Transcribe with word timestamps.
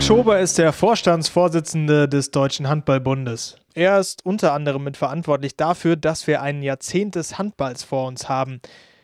Marc 0.00 0.06
Schober 0.06 0.40
ist 0.40 0.56
der 0.56 0.72
Vorstandsvorsitzende 0.72 2.08
des 2.08 2.30
Deutschen 2.30 2.70
Handballbundes. 2.70 3.58
Er 3.74 4.00
ist 4.00 4.24
unter 4.24 4.54
anderem 4.54 4.82
mitverantwortlich 4.82 5.56
dafür, 5.56 5.94
dass 5.96 6.26
wir 6.26 6.40
ein 6.40 6.62
Jahrzehnt 6.62 7.16
des 7.16 7.36
Handballs 7.36 7.82
vor 7.82 8.08
uns 8.08 8.26
haben. 8.26 8.62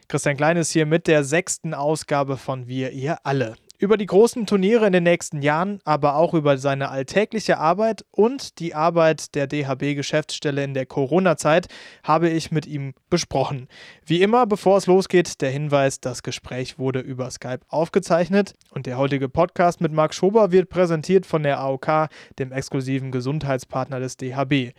Christian 0.09 0.39
Klein 0.39 0.57
ist 0.57 0.71
hier 0.71 0.87
mit 0.87 1.07
der 1.07 1.23
sechsten 1.23 1.75
Ausgabe 1.75 2.39
von 2.39 2.67
Wir, 2.67 2.93
ihr 2.93 3.19
alle. 3.25 3.57
Über 3.79 3.99
die 3.99 4.07
großen 4.07 4.47
Turniere 4.47 4.87
in 4.87 4.95
den 4.95 5.03
nächsten 5.03 5.43
Jahren, 5.43 5.81
aber 5.85 6.17
auch 6.17 6.33
über 6.33 6.57
seine 6.57 6.89
alltägliche 6.89 7.59
Arbeit 7.59 8.07
und 8.11 8.59
die 8.59 8.75
Arbeit 8.75 9.35
der 9.35 9.47
DHB-Geschäftsstelle 9.47 10.65
in 10.65 10.73
der 10.73 10.87
Corona-Zeit 10.87 11.67
habe 12.03 12.31
ich 12.31 12.51
mit 12.51 12.65
ihm 12.65 12.95
besprochen. 13.11 13.69
Wie 14.07 14.23
immer, 14.23 14.47
bevor 14.47 14.79
es 14.79 14.87
losgeht, 14.87 15.43
der 15.43 15.51
Hinweis, 15.51 16.01
das 16.01 16.23
Gespräch 16.23 16.79
wurde 16.79 17.01
über 17.01 17.31
Skype 17.31 17.61
aufgezeichnet 17.69 18.55
und 18.71 18.87
der 18.87 18.97
heutige 18.97 19.29
Podcast 19.29 19.83
mit 19.83 19.93
Marc 19.93 20.15
Schober 20.15 20.53
wird 20.53 20.71
präsentiert 20.71 21.27
von 21.27 21.43
der 21.43 21.61
AOK, 21.61 22.09
dem 22.39 22.53
exklusiven 22.53 23.11
Gesundheitspartner 23.11 24.01
des 24.01 24.17
DHB. 24.17 24.73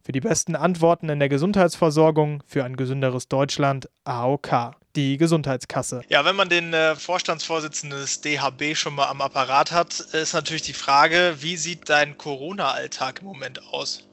Für 0.00 0.10
die 0.10 0.20
besten 0.20 0.56
Antworten 0.56 1.08
in 1.10 1.20
der 1.20 1.28
Gesundheitsversorgung 1.28 2.42
für 2.44 2.64
ein 2.64 2.74
gesünderes 2.74 3.28
Deutschland 3.28 3.88
AOK 4.02 4.72
die 4.96 5.16
Gesundheitskasse. 5.16 6.02
Ja, 6.08 6.24
wenn 6.24 6.36
man 6.36 6.48
den 6.48 6.72
äh, 6.72 6.94
Vorstandsvorsitzenden 6.94 7.98
des 7.98 8.20
DHB 8.20 8.74
schon 8.74 8.94
mal 8.94 9.08
am 9.08 9.20
Apparat 9.20 9.72
hat, 9.72 10.00
ist 10.00 10.34
natürlich 10.34 10.62
die 10.62 10.72
Frage, 10.72 11.36
wie 11.40 11.56
sieht 11.56 11.88
dein 11.88 12.18
Corona-Alltag 12.18 13.20
im 13.20 13.26
Moment 13.26 13.62
aus? 13.72 14.08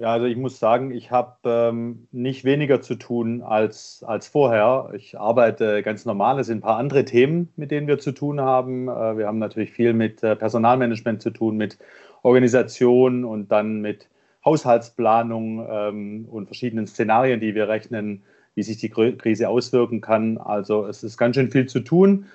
Ja, 0.00 0.12
also 0.12 0.26
ich 0.26 0.36
muss 0.36 0.58
sagen, 0.58 0.90
ich 0.90 1.12
habe 1.12 1.36
ähm, 1.44 2.08
nicht 2.10 2.44
weniger 2.44 2.82
zu 2.82 2.96
tun 2.96 3.42
als, 3.42 4.04
als 4.04 4.26
vorher. 4.26 4.90
Ich 4.94 5.18
arbeite 5.18 5.84
ganz 5.84 6.04
normal. 6.04 6.40
Es 6.40 6.48
sind 6.48 6.58
ein 6.58 6.62
paar 6.62 6.78
andere 6.78 7.04
Themen, 7.04 7.48
mit 7.54 7.70
denen 7.70 7.86
wir 7.86 8.00
zu 8.00 8.10
tun 8.10 8.40
haben. 8.40 8.88
Äh, 8.88 9.18
wir 9.18 9.26
haben 9.28 9.38
natürlich 9.38 9.70
viel 9.70 9.92
mit 9.92 10.22
äh, 10.24 10.34
Personalmanagement 10.34 11.22
zu 11.22 11.30
tun, 11.30 11.56
mit 11.56 11.78
Organisation 12.22 13.24
und 13.24 13.52
dann 13.52 13.82
mit 13.82 14.08
Haushaltsplanung 14.44 15.66
ähm, 15.70 16.28
und 16.30 16.46
verschiedenen 16.46 16.86
Szenarien, 16.88 17.38
die 17.38 17.54
wir 17.54 17.68
rechnen 17.68 18.24
wie 18.54 18.62
sich 18.62 18.78
die 18.78 18.90
Krise 18.90 19.48
auswirken 19.48 20.00
kann. 20.00 20.38
Also 20.38 20.86
es 20.86 21.02
ist 21.02 21.18
ganz 21.18 21.36
schön 21.36 21.50
viel 21.50 21.66
zu 21.66 21.80
tun. 21.80 22.26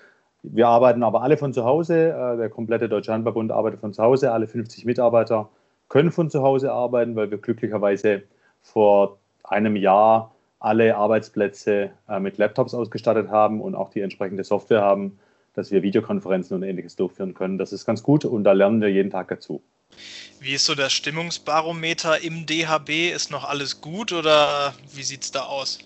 Wir 0.43 0.67
arbeiten 0.67 1.03
aber 1.03 1.21
alle 1.21 1.37
von 1.37 1.53
zu 1.53 1.65
Hause. 1.65 2.09
Äh, 2.09 2.37
der 2.37 2.49
komplette 2.49 2.89
Deutsche 2.89 3.11
Handballbund 3.11 3.51
arbeitet 3.51 3.81
von 3.81 3.93
zu 3.93 4.03
Hause. 4.03 4.31
Alle 4.31 4.47
50 4.47 4.85
Mitarbeiter 4.85 5.49
können 5.89 6.11
von 6.11 6.29
zu 6.29 6.41
Hause 6.41 6.71
arbeiten, 6.71 7.15
weil 7.15 7.29
wir 7.31 7.37
glücklicherweise 7.37 8.23
vor 8.61 9.17
einem 9.43 9.75
Jahr 9.75 10.33
alle 10.59 10.95
Arbeitsplätze 10.95 11.91
äh, 12.07 12.19
mit 12.19 12.37
Laptops 12.37 12.73
ausgestattet 12.73 13.29
haben 13.29 13.61
und 13.61 13.75
auch 13.75 13.89
die 13.89 14.01
entsprechende 14.01 14.43
Software 14.43 14.81
haben, 14.81 15.17
dass 15.53 15.71
wir 15.71 15.83
Videokonferenzen 15.83 16.55
und 16.55 16.63
ähnliches 16.63 16.95
durchführen 16.95 17.33
können. 17.33 17.57
Das 17.57 17.73
ist 17.73 17.85
ganz 17.85 18.03
gut 18.03 18.25
und 18.25 18.43
da 18.43 18.51
lernen 18.51 18.81
wir 18.81 18.89
jeden 18.89 19.09
Tag 19.09 19.29
dazu. 19.29 19.61
Wie 20.39 20.53
ist 20.53 20.65
so 20.65 20.75
das 20.75 20.93
Stimmungsbarometer 20.93 22.23
im 22.23 22.45
DHB? 22.45 23.11
Ist 23.13 23.31
noch 23.31 23.49
alles 23.49 23.81
gut 23.81 24.13
oder 24.13 24.73
wie 24.93 25.03
sieht 25.03 25.23
es 25.23 25.31
da 25.31 25.41
aus? 25.43 25.79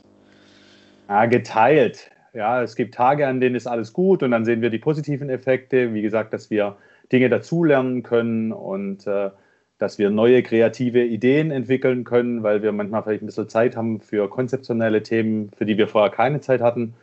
Ja, 1.09 1.26
geteilt. 1.26 2.12
Ja, 2.34 2.64
es 2.64 2.76
gibt 2.76 2.96
Tage, 2.96 3.28
an 3.28 3.40
denen 3.40 3.56
ist 3.56 3.68
alles 3.68 3.94
gut 3.94 4.23
und 4.23 4.32
dann 4.32 4.46
sehen 4.46 4.62
wir 4.62 4.70
die 4.70 4.80
positiven 4.80 5.30
Effekte. 5.30 5.94
Wie 5.94 6.02
gesagt, 6.02 6.34
dass 6.34 6.50
wir 6.50 6.78
Dinge 7.12 7.30
dazulernen 7.30 8.04
können 8.04 8.52
und 8.52 9.06
äh, 9.06 9.30
dass 9.78 10.00
wir 10.00 10.09
neue 10.09 10.42
kreative 10.44 11.04
Ideen 11.04 11.52
entwickeln 11.52 12.06
können, 12.06 12.42
weil 12.42 12.64
wir 12.64 12.72
manchmal 12.72 13.04
vielleicht 13.04 13.22
ein 13.24 13.28
bisschen 13.28 13.50
Zeit 13.50 13.76
haben 13.76 14.00
für 14.00 14.30
konzeptionelle 14.30 15.04
Themen, 15.04 15.52
für 15.58 15.66
die 15.66 15.78
wir 15.78 15.88
vorher 15.88 16.09
keine 16.09 16.42
Zeit 16.42 16.62
hatten. 16.62 16.96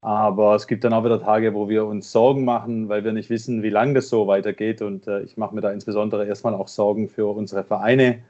Aber 0.00 0.54
es 0.54 0.68
gibt 0.68 0.84
dann 0.84 0.92
auch 0.92 1.04
wieder 1.04 1.20
Tage, 1.20 1.54
wo 1.54 1.68
wir 1.68 1.86
uns 1.86 2.12
Sorgen 2.12 2.44
machen, 2.44 2.88
weil 2.88 3.02
wir 3.04 3.12
nicht 3.12 3.30
wissen, 3.30 3.62
wie 3.62 3.70
lange 3.70 3.94
das 3.94 4.08
so 4.08 4.26
weitergeht. 4.28 4.82
Und 4.82 5.08
äh, 5.08 5.22
ich 5.22 5.36
mache 5.36 5.54
mir 5.54 5.60
da 5.60 5.72
insbesondere 5.72 6.26
erstmal 6.26 6.54
auch 6.54 6.68
Sorgen 6.68 7.08
für 7.08 7.26
unsere 7.26 7.64
Vereine 7.64 8.20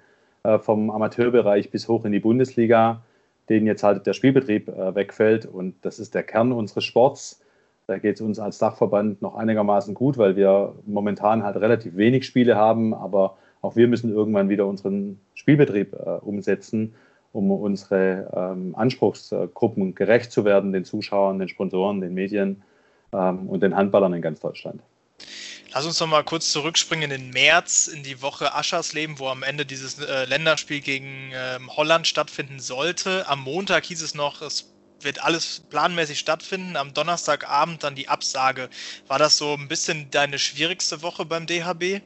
äh, 0.45 0.59
vom 0.59 0.91
Amateurbereich 0.91 1.71
bis 1.71 1.89
hoch 1.89 2.05
in 2.05 2.13
die 2.13 2.21
Bundesliga 2.21 3.03
denen 3.49 3.67
jetzt 3.67 3.83
halt 3.83 4.07
der 4.07 4.13
Spielbetrieb 4.13 4.69
äh, 4.69 4.95
wegfällt. 4.95 5.47
Und 5.47 5.75
das 5.83 5.99
ist 5.99 6.15
der 6.15 6.23
Kern 6.23 6.53
unseres 6.53 6.85
Sports. 6.85 7.41
Da 7.87 7.99
geht 7.99 8.17
es 8.17 8.21
uns 8.21 8.39
als 8.39 8.59
Dachverband 8.59 9.23
noch 9.23 9.35
einigermaßen 9.35 9.95
gut, 9.95 10.19
weil 10.19 10.37
wir 10.37 10.75
momentan 10.87 11.43
halt 11.43 11.57
relativ 11.57 11.97
wenig 11.97 12.27
Spiele 12.27 12.57
haben. 12.57 12.95
Aber 12.95 13.39
auch 13.63 13.77
wir 13.77 13.89
müssen 13.89 14.13
irgendwann 14.13 14.49
wieder 14.49 14.67
unseren 14.67 15.21
Spielbetrieb 15.35 15.95
äh, 15.95 16.19
umsetzen, 16.21 16.95
um 17.33 17.51
unsere 17.51 18.31
ähm, 18.35 18.75
Anspruchsgruppen 18.77 19.95
gerecht 19.95 20.33
zu 20.33 20.45
werden, 20.45 20.73
den 20.73 20.85
Zuschauern, 20.85 21.39
den 21.39 21.49
Sponsoren, 21.49 22.01
den 22.01 22.15
Medien 22.15 22.63
ähm, 23.13 23.49
und 23.49 23.63
den 23.63 23.75
Handballern 23.77 24.13
in 24.15 24.23
ganz 24.23 24.41
Deutschland. 24.41 24.83
Lass 25.79 25.87
uns 25.87 26.01
noch 26.01 26.09
mal 26.09 26.25
kurz 26.25 26.51
zurückspringen 26.51 27.09
in 27.13 27.23
den 27.23 27.31
März, 27.31 27.87
in 27.87 28.03
die 28.03 28.21
Woche 28.21 28.53
Aschersleben, 28.53 29.21
wo 29.21 29.29
am 29.29 29.45
Ende 29.45 29.65
dieses 29.65 30.01
äh, 30.01 30.25
Länderspiel 30.25 30.81
gegen 30.81 31.31
ähm, 31.33 31.71
Holland 31.77 32.09
stattfinden 32.09 32.59
sollte. 32.59 33.29
Am 33.29 33.45
Montag 33.45 33.85
hieß 33.85 34.03
es 34.03 34.13
noch, 34.13 34.43
es 34.43 34.75
wird 35.03 35.25
alles 35.25 35.63
planmäßig 35.71 36.19
stattfinden. 36.19 36.75
Am 36.75 36.95
Donnerstagabend 36.95 37.85
dann 37.85 37.95
die 37.95 38.09
Absage. 38.09 38.71
War 39.07 39.21
das 39.21 39.39
so 39.39 39.55
ein 39.55 39.69
bisschen 39.69 40.11
deine 40.11 40.41
schwierigste 40.41 41.01
Woche 41.03 41.25
beim 41.25 41.47
DHB? 41.47 42.03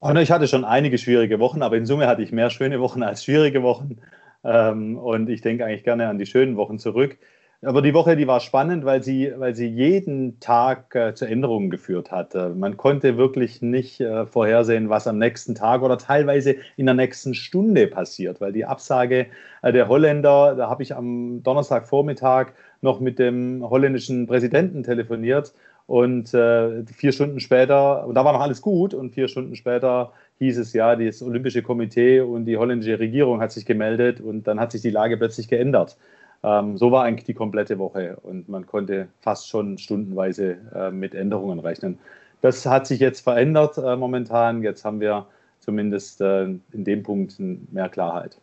Oh, 0.00 0.08
ne, 0.08 0.22
ich 0.22 0.30
hatte 0.30 0.48
schon 0.48 0.64
einige 0.64 0.96
schwierige 0.96 1.40
Wochen, 1.40 1.60
aber 1.60 1.76
in 1.76 1.84
Summe 1.84 2.06
hatte 2.06 2.22
ich 2.22 2.32
mehr 2.32 2.48
schöne 2.48 2.80
Wochen 2.80 3.02
als 3.02 3.24
schwierige 3.24 3.62
Wochen. 3.62 3.98
Ähm, 4.44 4.96
und 4.96 5.28
ich 5.28 5.42
denke 5.42 5.66
eigentlich 5.66 5.84
gerne 5.84 6.08
an 6.08 6.18
die 6.18 6.24
schönen 6.24 6.56
Wochen 6.56 6.78
zurück. 6.78 7.18
Aber 7.64 7.82
die 7.82 7.94
Woche, 7.94 8.16
die 8.16 8.26
war 8.26 8.40
spannend, 8.40 8.84
weil 8.84 9.02
sie, 9.02 9.32
weil 9.36 9.54
sie 9.54 9.66
jeden 9.66 10.38
Tag 10.40 10.94
äh, 10.94 11.14
zu 11.14 11.24
Änderungen 11.24 11.70
geführt 11.70 12.10
hat. 12.10 12.34
Man 12.34 12.76
konnte 12.76 13.16
wirklich 13.16 13.62
nicht 13.62 14.00
äh, 14.00 14.26
vorhersehen, 14.26 14.90
was 14.90 15.06
am 15.06 15.18
nächsten 15.18 15.54
Tag 15.54 15.82
oder 15.82 15.96
teilweise 15.96 16.56
in 16.76 16.86
der 16.86 16.94
nächsten 16.94 17.34
Stunde 17.34 17.86
passiert, 17.86 18.40
weil 18.40 18.52
die 18.52 18.64
Absage 18.64 19.26
äh, 19.62 19.72
der 19.72 19.88
Holländer, 19.88 20.54
da 20.56 20.68
habe 20.68 20.82
ich 20.82 20.94
am 20.94 21.42
Donnerstagvormittag 21.42 22.52
noch 22.82 23.00
mit 23.00 23.18
dem 23.18 23.64
holländischen 23.68 24.26
Präsidenten 24.26 24.82
telefoniert 24.82 25.54
und 25.86 26.34
äh, 26.34 26.84
vier 26.86 27.12
Stunden 27.12 27.40
später, 27.40 28.06
und 28.06 28.14
da 28.14 28.24
war 28.24 28.32
noch 28.32 28.40
alles 28.40 28.62
gut, 28.62 28.94
und 28.94 29.14
vier 29.14 29.28
Stunden 29.28 29.56
später 29.56 30.12
hieß 30.38 30.58
es 30.58 30.72
ja, 30.72 30.96
das 30.96 31.22
Olympische 31.22 31.62
Komitee 31.62 32.20
und 32.20 32.46
die 32.46 32.56
holländische 32.56 32.98
Regierung 32.98 33.40
hat 33.40 33.52
sich 33.52 33.64
gemeldet 33.64 34.20
und 34.20 34.46
dann 34.46 34.60
hat 34.60 34.72
sich 34.72 34.82
die 34.82 34.90
Lage 34.90 35.16
plötzlich 35.16 35.48
geändert. 35.48 35.96
Ähm, 36.44 36.76
so 36.76 36.92
war 36.92 37.04
eigentlich 37.04 37.24
die 37.24 37.34
komplette 37.34 37.78
Woche 37.78 38.18
und 38.22 38.48
man 38.50 38.66
konnte 38.66 39.08
fast 39.22 39.48
schon 39.48 39.78
stundenweise 39.78 40.58
äh, 40.74 40.90
mit 40.90 41.14
Änderungen 41.14 41.58
rechnen. 41.58 41.98
Das 42.42 42.66
hat 42.66 42.86
sich 42.86 43.00
jetzt 43.00 43.20
verändert 43.20 43.78
äh, 43.78 43.96
momentan. 43.96 44.62
Jetzt 44.62 44.84
haben 44.84 45.00
wir 45.00 45.26
zumindest 45.60 46.20
äh, 46.20 46.44
in 46.44 46.84
dem 46.84 47.02
Punkt 47.02 47.36
mehr 47.38 47.88
Klarheit. 47.88 48.36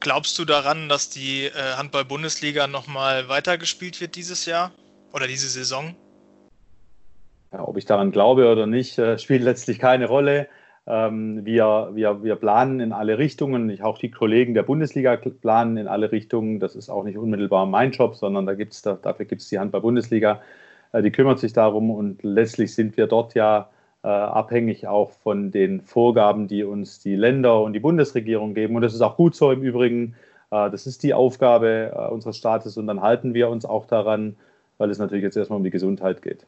Glaubst 0.00 0.38
du 0.38 0.46
daran, 0.46 0.88
dass 0.88 1.10
die 1.10 1.44
äh, 1.44 1.52
Handball-Bundesliga 1.76 2.66
nochmal 2.66 3.28
weitergespielt 3.28 4.00
wird 4.00 4.16
dieses 4.16 4.46
Jahr 4.46 4.72
oder 5.12 5.26
diese 5.26 5.48
Saison? 5.48 5.94
Ja, 7.52 7.68
ob 7.68 7.76
ich 7.76 7.84
daran 7.84 8.10
glaube 8.10 8.50
oder 8.50 8.66
nicht, 8.66 8.98
äh, 8.98 9.18
spielt 9.18 9.42
letztlich 9.42 9.78
keine 9.78 10.06
Rolle. 10.06 10.48
Ähm, 10.86 11.44
wir, 11.46 11.90
wir, 11.94 12.22
wir 12.22 12.36
planen 12.36 12.80
in 12.80 12.92
alle 12.92 13.18
Richtungen. 13.18 13.70
Ich, 13.70 13.82
auch 13.82 13.98
die 13.98 14.10
Kollegen 14.10 14.52
der 14.54 14.64
Bundesliga 14.64 15.16
planen 15.16 15.78
in 15.78 15.88
alle 15.88 16.12
Richtungen. 16.12 16.60
Das 16.60 16.76
ist 16.76 16.90
auch 16.90 17.04
nicht 17.04 17.16
unmittelbar 17.16 17.64
mein 17.66 17.92
Job, 17.92 18.16
sondern 18.16 18.44
da 18.44 18.54
gibt's, 18.54 18.82
da, 18.82 18.94
dafür 18.94 19.24
gibt 19.24 19.42
es 19.42 19.48
die 19.48 19.58
Handball-Bundesliga. 19.58 20.42
Äh, 20.92 21.02
die 21.02 21.10
kümmert 21.10 21.38
sich 21.38 21.54
darum 21.54 21.90
und 21.90 22.22
letztlich 22.22 22.74
sind 22.74 22.96
wir 22.98 23.06
dort 23.06 23.34
ja 23.34 23.70
äh, 24.02 24.08
abhängig 24.08 24.86
auch 24.86 25.12
von 25.12 25.50
den 25.50 25.80
Vorgaben, 25.80 26.48
die 26.48 26.64
uns 26.64 27.00
die 27.00 27.16
Länder 27.16 27.62
und 27.62 27.72
die 27.72 27.80
Bundesregierung 27.80 28.52
geben. 28.52 28.76
Und 28.76 28.82
das 28.82 28.94
ist 28.94 29.00
auch 29.00 29.16
gut 29.16 29.34
so 29.34 29.50
im 29.52 29.62
Übrigen. 29.62 30.14
Äh, 30.50 30.70
das 30.70 30.86
ist 30.86 31.02
die 31.02 31.14
Aufgabe 31.14 32.10
unseres 32.10 32.36
Staates 32.36 32.76
und 32.76 32.86
dann 32.86 33.00
halten 33.00 33.32
wir 33.32 33.48
uns 33.48 33.64
auch 33.64 33.86
daran, 33.86 34.36
weil 34.76 34.90
es 34.90 34.98
natürlich 34.98 35.24
jetzt 35.24 35.36
erstmal 35.38 35.56
um 35.56 35.64
die 35.64 35.70
Gesundheit 35.70 36.20
geht. 36.20 36.44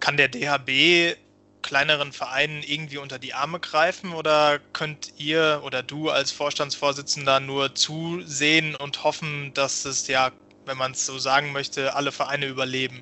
Kann 0.00 0.16
der 0.16 0.26
DHB 0.26 1.16
kleineren 1.62 2.12
Vereinen 2.12 2.62
irgendwie 2.66 2.98
unter 2.98 3.18
die 3.18 3.34
Arme 3.34 3.60
greifen 3.60 4.12
oder 4.12 4.58
könnt 4.72 5.12
ihr 5.18 5.62
oder 5.64 5.82
du 5.82 6.10
als 6.10 6.32
Vorstandsvorsitzender 6.32 7.40
nur 7.40 7.74
zusehen 7.74 8.74
und 8.74 9.04
hoffen, 9.04 9.52
dass 9.54 9.84
es 9.84 10.08
ja, 10.08 10.30
wenn 10.66 10.78
man 10.78 10.92
es 10.92 11.06
so 11.06 11.18
sagen 11.18 11.52
möchte, 11.52 11.94
alle 11.94 12.12
Vereine 12.12 12.46
überleben? 12.46 13.00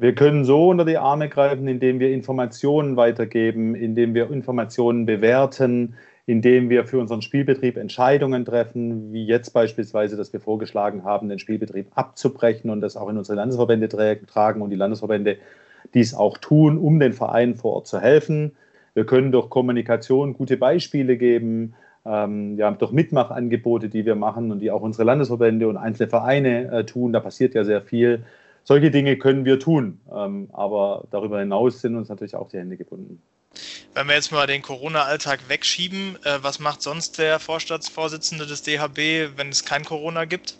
Wir 0.00 0.14
können 0.14 0.44
so 0.44 0.68
unter 0.68 0.84
die 0.84 0.96
Arme 0.96 1.28
greifen, 1.28 1.66
indem 1.66 1.98
wir 1.98 2.12
Informationen 2.12 2.96
weitergeben, 2.96 3.74
indem 3.74 4.14
wir 4.14 4.30
Informationen 4.30 5.06
bewerten, 5.06 5.96
indem 6.28 6.68
wir 6.68 6.84
für 6.84 6.98
unseren 6.98 7.22
Spielbetrieb 7.22 7.76
Entscheidungen 7.76 8.44
treffen, 8.44 9.12
wie 9.12 9.24
jetzt 9.26 9.50
beispielsweise, 9.50 10.16
dass 10.16 10.32
wir 10.32 10.40
vorgeschlagen 10.40 11.02
haben, 11.02 11.28
den 11.28 11.38
Spielbetrieb 11.38 11.86
abzubrechen 11.94 12.70
und 12.70 12.80
das 12.80 12.96
auch 12.96 13.08
in 13.08 13.16
unsere 13.16 13.36
Landesverbände 13.36 13.88
tragen 13.88 14.60
und 14.60 14.70
die 14.70 14.76
Landesverbände 14.76 15.38
dies 15.94 16.14
auch 16.14 16.38
tun, 16.38 16.78
um 16.78 17.00
den 17.00 17.12
Vereinen 17.12 17.56
vor 17.56 17.74
Ort 17.74 17.86
zu 17.86 18.00
helfen. 18.00 18.52
Wir 18.94 19.06
können 19.06 19.32
durch 19.32 19.48
Kommunikation 19.50 20.34
gute 20.34 20.56
Beispiele 20.56 21.16
geben. 21.16 21.74
Ähm, 22.04 22.56
wir 22.56 22.66
haben 22.66 22.78
durch 22.78 22.92
Mitmachangebote, 22.92 23.88
die 23.88 24.04
wir 24.04 24.14
machen 24.14 24.50
und 24.50 24.60
die 24.60 24.70
auch 24.70 24.82
unsere 24.82 25.04
Landesverbände 25.04 25.68
und 25.68 25.76
einzelne 25.76 26.08
Vereine 26.08 26.70
äh, 26.70 26.84
tun. 26.84 27.12
Da 27.12 27.20
passiert 27.20 27.54
ja 27.54 27.64
sehr 27.64 27.82
viel, 27.82 28.24
solche 28.64 28.90
Dinge 28.90 29.16
können 29.16 29.44
wir 29.44 29.60
tun. 29.60 30.00
Ähm, 30.14 30.48
aber 30.52 31.04
darüber 31.10 31.40
hinaus 31.40 31.80
sind 31.80 31.96
uns 31.96 32.08
natürlich 32.08 32.34
auch 32.34 32.48
die 32.48 32.58
Hände 32.58 32.76
gebunden. 32.76 33.22
Wenn 33.94 34.06
wir 34.06 34.14
jetzt 34.14 34.30
mal 34.30 34.46
den 34.46 34.62
Corona-Alltag 34.62 35.48
wegschieben, 35.48 36.16
äh, 36.24 36.38
was 36.42 36.58
macht 36.58 36.82
sonst 36.82 37.18
der 37.18 37.38
Vorstandsvorsitzende 37.38 38.46
des 38.46 38.62
DHB, 38.62 39.36
wenn 39.36 39.48
es 39.48 39.64
kein 39.64 39.84
Corona 39.84 40.24
gibt? 40.24 40.56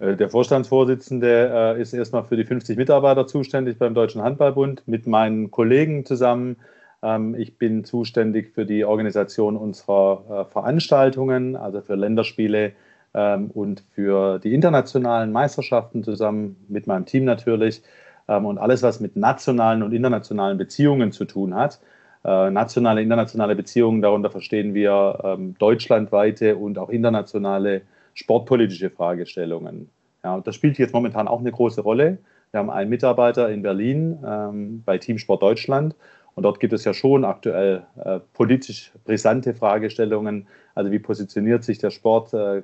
Äh, 0.00 0.16
der 0.16 0.30
Vorstandsvorsitzende 0.30 1.76
äh, 1.76 1.80
ist 1.80 1.92
erstmal 1.92 2.24
für 2.24 2.36
die 2.36 2.44
50 2.44 2.76
Mitarbeiter 2.76 3.26
zuständig 3.26 3.78
beim 3.78 3.94
Deutschen 3.94 4.22
Handballbund 4.22 4.82
mit 4.86 5.06
meinen 5.06 5.50
Kollegen 5.50 6.04
zusammen. 6.04 6.56
Ähm, 7.02 7.34
ich 7.36 7.58
bin 7.58 7.84
zuständig 7.84 8.52
für 8.54 8.66
die 8.66 8.84
Organisation 8.84 9.56
unserer 9.56 10.48
Veranstaltungen, 10.50 11.56
also 11.56 11.80
für 11.82 11.94
Länderspiele 11.94 12.72
ähm, 13.14 13.50
und 13.52 13.84
für 13.94 14.38
die 14.38 14.54
internationalen 14.54 15.32
Meisterschaften 15.32 16.02
zusammen 16.02 16.56
mit 16.68 16.86
meinem 16.86 17.06
Team 17.06 17.24
natürlich. 17.24 17.82
Ähm, 18.28 18.46
und 18.46 18.58
alles, 18.58 18.82
was 18.82 19.00
mit 19.00 19.16
nationalen 19.16 19.82
und 19.82 19.92
internationalen 19.92 20.58
Beziehungen 20.58 21.12
zu 21.12 21.24
tun 21.26 21.54
hat. 21.54 21.80
Äh, 22.24 22.50
nationale, 22.50 23.02
internationale 23.02 23.56
Beziehungen, 23.56 24.02
darunter 24.02 24.30
verstehen 24.30 24.74
wir 24.74 25.38
deutschlandweite 25.58 26.56
und 26.56 26.78
auch 26.78 26.90
internationale 26.90 27.82
sportpolitische 28.14 28.90
Fragestellungen. 28.90 29.88
Ja, 30.22 30.40
das 30.40 30.54
spielt 30.54 30.78
jetzt 30.78 30.92
momentan 30.92 31.28
auch 31.28 31.40
eine 31.40 31.52
große 31.52 31.80
Rolle. 31.80 32.18
Wir 32.50 32.60
haben 32.60 32.70
einen 32.70 32.90
Mitarbeiter 32.90 33.48
in 33.50 33.62
Berlin 33.62 34.18
ähm, 34.26 34.82
bei 34.84 34.98
Team 34.98 35.18
Sport 35.18 35.42
Deutschland 35.42 35.94
und 36.34 36.42
dort 36.42 36.60
gibt 36.60 36.72
es 36.72 36.84
ja 36.84 36.94
schon 36.94 37.24
aktuell 37.24 37.82
äh, 38.04 38.20
politisch 38.34 38.92
brisante 39.04 39.54
Fragestellungen. 39.54 40.46
Also 40.74 40.90
wie 40.90 40.98
positioniert 40.98 41.64
sich 41.64 41.78
der 41.78 41.90
Sport 41.90 42.34
äh, 42.34 42.62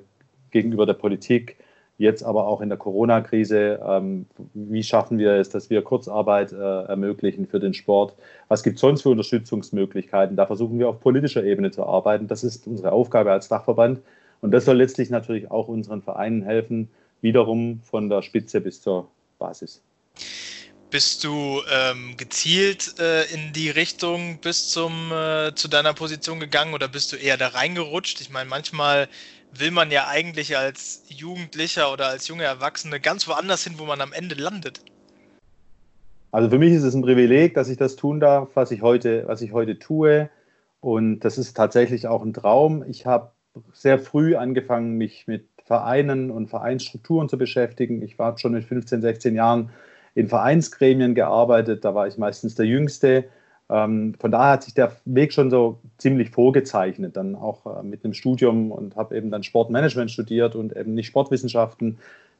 gegenüber 0.51 0.85
der 0.85 0.93
Politik? 0.93 1.57
Jetzt 1.99 2.23
aber 2.23 2.47
auch 2.47 2.61
in 2.61 2.69
der 2.69 2.77
Corona-Krise, 2.77 3.79
ähm, 3.83 4.27
wie 4.53 4.83
schaffen 4.83 5.17
wir 5.17 5.33
es, 5.33 5.49
dass 5.49 5.71
wir 5.71 5.81
Kurzarbeit 5.81 6.51
äh, 6.51 6.83
ermöglichen 6.83 7.47
für 7.47 7.59
den 7.59 7.73
Sport? 7.73 8.15
Was 8.49 8.61
gibt 8.61 8.75
es 8.75 8.81
sonst 8.81 9.01
für 9.01 9.09
Unterstützungsmöglichkeiten? 9.09 10.35
Da 10.35 10.45
versuchen 10.45 10.77
wir 10.77 10.89
auf 10.89 10.99
politischer 10.99 11.43
Ebene 11.43 11.71
zu 11.71 11.83
arbeiten. 11.83 12.27
Das 12.27 12.43
ist 12.43 12.67
unsere 12.67 12.91
Aufgabe 12.91 13.31
als 13.31 13.47
Dachverband. 13.47 14.01
Und 14.41 14.51
das 14.51 14.65
soll 14.65 14.77
letztlich 14.77 15.09
natürlich 15.09 15.49
auch 15.51 15.67
unseren 15.67 16.01
Vereinen 16.01 16.43
helfen, 16.43 16.89
wiederum 17.21 17.81
von 17.83 18.09
der 18.09 18.21
Spitze 18.21 18.61
bis 18.61 18.81
zur 18.81 19.09
Basis. 19.39 19.81
Bist 20.89 21.25
du 21.25 21.61
ähm, 21.69 22.15
gezielt 22.15 22.97
äh, 22.99 23.25
in 23.33 23.51
die 23.51 23.69
Richtung 23.69 24.39
bis 24.39 24.69
zum, 24.69 25.11
äh, 25.11 25.53
zu 25.53 25.67
deiner 25.67 25.93
Position 25.93 26.39
gegangen 26.39 26.73
oder 26.73 26.87
bist 26.87 27.11
du 27.11 27.17
eher 27.17 27.35
da 27.35 27.49
reingerutscht? 27.49 28.21
Ich 28.21 28.29
meine, 28.29 28.49
manchmal 28.49 29.09
will 29.51 29.71
man 29.71 29.91
ja 29.91 30.07
eigentlich 30.07 30.55
als 30.55 31.03
Jugendlicher 31.09 31.91
oder 31.91 32.07
als 32.07 32.27
junge 32.29 32.43
Erwachsene 32.43 33.01
ganz 33.01 33.27
woanders 33.27 33.63
hin, 33.63 33.73
wo 33.77 33.85
man 33.85 33.99
am 33.99 34.13
Ende 34.13 34.35
landet. 34.35 34.81
Also 36.31 36.49
für 36.49 36.57
mich 36.57 36.73
ist 36.73 36.83
es 36.83 36.93
ein 36.93 37.01
Privileg, 37.01 37.53
dass 37.53 37.67
ich 37.67 37.77
das 37.77 37.95
tun 37.95 38.19
darf, 38.19 38.49
was 38.53 38.71
ich 38.71 38.81
heute, 38.81 39.27
was 39.27 39.41
ich 39.41 39.51
heute 39.51 39.79
tue. 39.79 40.29
Und 40.79 41.21
das 41.21 41.37
ist 41.37 41.55
tatsächlich 41.55 42.07
auch 42.07 42.23
ein 42.23 42.33
Traum. 42.33 42.85
Ich 42.87 43.05
habe 43.05 43.31
sehr 43.73 43.99
früh 43.99 44.35
angefangen, 44.35 44.97
mich 44.97 45.27
mit 45.27 45.47
Vereinen 45.65 46.31
und 46.31 46.47
Vereinsstrukturen 46.47 47.29
zu 47.29 47.37
beschäftigen. 47.37 48.01
Ich 48.01 48.17
war 48.17 48.37
schon 48.37 48.53
mit 48.53 48.63
15, 48.63 49.01
16 49.01 49.35
Jahren 49.35 49.69
in 50.15 50.27
Vereinsgremien 50.27 51.13
gearbeitet. 51.13 51.83
Da 51.83 51.93
war 51.93 52.07
ich 52.07 52.17
meistens 52.17 52.55
der 52.55 52.65
Jüngste. 52.65 53.25
Ähm, 53.69 54.15
von 54.19 54.31
daher 54.31 54.53
hat 54.53 54.63
sich 54.63 54.73
der 54.73 54.95
Weg 55.05 55.33
schon 55.33 55.51
so 55.51 55.79
ziemlich 55.97 56.29
vorgezeichnet, 56.29 57.17
dann 57.17 57.35
auch 57.35 57.65
äh, 57.65 57.83
mit 57.83 58.03
einem 58.03 58.13
Studium 58.13 58.71
und 58.71 58.95
habe 58.95 59.17
eben 59.17 59.29
dann 59.29 59.43
Sportmanagement 59.43 60.09
studiert 60.09 60.55
und 60.55 60.75
eben 60.75 60.93
nicht 60.93 61.07
Sportwissenschaften. 61.07 61.97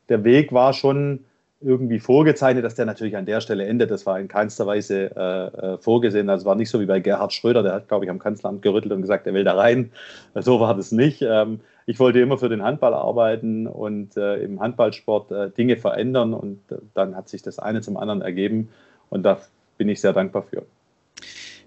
Der 0.10 0.24
Weg 0.24 0.54
war 0.54 0.72
schon 0.72 1.26
irgendwie 1.60 2.00
vorgezeichnet, 2.00 2.64
dass 2.64 2.76
der 2.76 2.86
natürlich 2.86 3.18
an 3.18 3.26
der 3.26 3.42
Stelle 3.42 3.66
endet. 3.66 3.90
Das 3.90 4.06
war 4.06 4.20
in 4.20 4.28
keinster 4.28 4.68
Weise 4.68 5.12
äh, 5.16 5.74
äh 5.74 5.78
vorgesehen. 5.80 6.28
Das 6.28 6.46
war 6.46 6.56
nicht 6.56 6.70
so 6.70 6.80
wie 6.80 6.86
bei 6.86 7.00
Gerhard 7.00 7.34
Schröder, 7.34 7.64
der 7.64 7.74
hat, 7.74 7.88
glaube 7.88 8.06
ich, 8.06 8.12
am 8.12 8.20
Kanzleramt 8.20 8.62
gerüttelt 8.62 8.94
und 8.94 9.02
gesagt, 9.02 9.26
er 9.26 9.34
will 9.34 9.44
da 9.44 9.56
rein. 9.56 9.92
So 10.36 10.60
war 10.60 10.76
das 10.76 10.92
nicht. 10.92 11.22
Ähm, 11.22 11.60
ich 11.88 12.00
wollte 12.00 12.20
immer 12.20 12.38
für 12.38 12.50
den 12.50 12.62
Handball 12.62 12.94
arbeiten 12.94 13.66
und 13.66 14.18
äh, 14.18 14.36
im 14.38 14.60
Handballsport 14.60 15.32
äh, 15.32 15.50
Dinge 15.50 15.78
verändern 15.78 16.34
und 16.34 16.60
äh, 16.72 16.76
dann 16.94 17.16
hat 17.16 17.30
sich 17.30 17.42
das 17.42 17.60
eine 17.60 17.82
zum 17.82 17.98
anderen 17.98 18.22
ergeben 18.22 18.70
und 19.10 19.24
da 19.24 19.42
bin 19.78 19.90
ich 19.90 20.02
sehr 20.02 20.14
dankbar 20.14 20.44
für. 20.44 20.64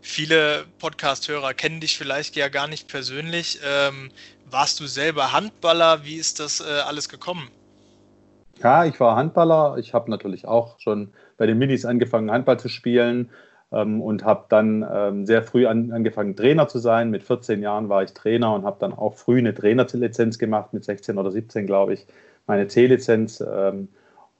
Viele 0.03 0.65
Podcast-Hörer 0.79 1.55
kennen 1.55 1.81
dich 1.81 1.97
vielleicht 1.97 2.37
ja 2.37 2.49
gar 2.49 2.69
nicht 2.69 2.89
persönlich. 2.89 3.61
Ähm, 3.65 4.11
warst 4.51 4.81
du 4.81 4.87
selber 4.87 5.33
Handballer? 5.33 6.05
Wie 6.05 6.17
ist 6.17 6.41
das 6.41 6.61
äh, 6.61 6.65
alles 6.65 7.09
gekommen? 7.09 7.49
Ja, 8.62 8.85
ich 8.85 9.01
war 9.01 9.17
Handballer. 9.17 9.77
Ich 9.79 9.95
habe 9.95 10.11
natürlich 10.11 10.47
auch 10.47 10.79
schon 10.79 11.12
bei 11.39 11.47
den 11.47 11.59
Minis 11.59 11.85
angefangen, 11.87 12.31
Handball 12.31 12.59
zu 12.59 12.69
spielen 12.69 13.31
ähm, 13.73 14.03
und 14.03 14.25
habe 14.25 14.45
dann 14.51 14.87
ähm, 14.93 15.25
sehr 15.27 15.43
früh 15.43 15.67
an, 15.67 15.93
angefangen, 15.93 16.37
Trainer 16.37 16.69
zu 16.69 16.79
sein. 16.79 17.11
Mit 17.11 17.23
14 17.23 17.62
Jahren 17.62 17.89
war 17.89 18.03
ich 18.03 18.12
Trainer 18.12 18.53
und 18.55 18.65
habe 18.65 18.77
dann 18.79 18.93
auch 18.93 19.15
früh 19.15 19.39
eine 19.39 19.55
Trainerlizenz 19.55 20.39
gemacht, 20.39 20.75
mit 20.75 20.85
16 20.85 21.17
oder 21.17 21.31
17, 21.31 21.67
glaube 21.67 21.95
ich, 21.95 22.07
meine 22.47 22.67
C-Lizenz. 22.69 23.41
Ähm, 23.41 23.89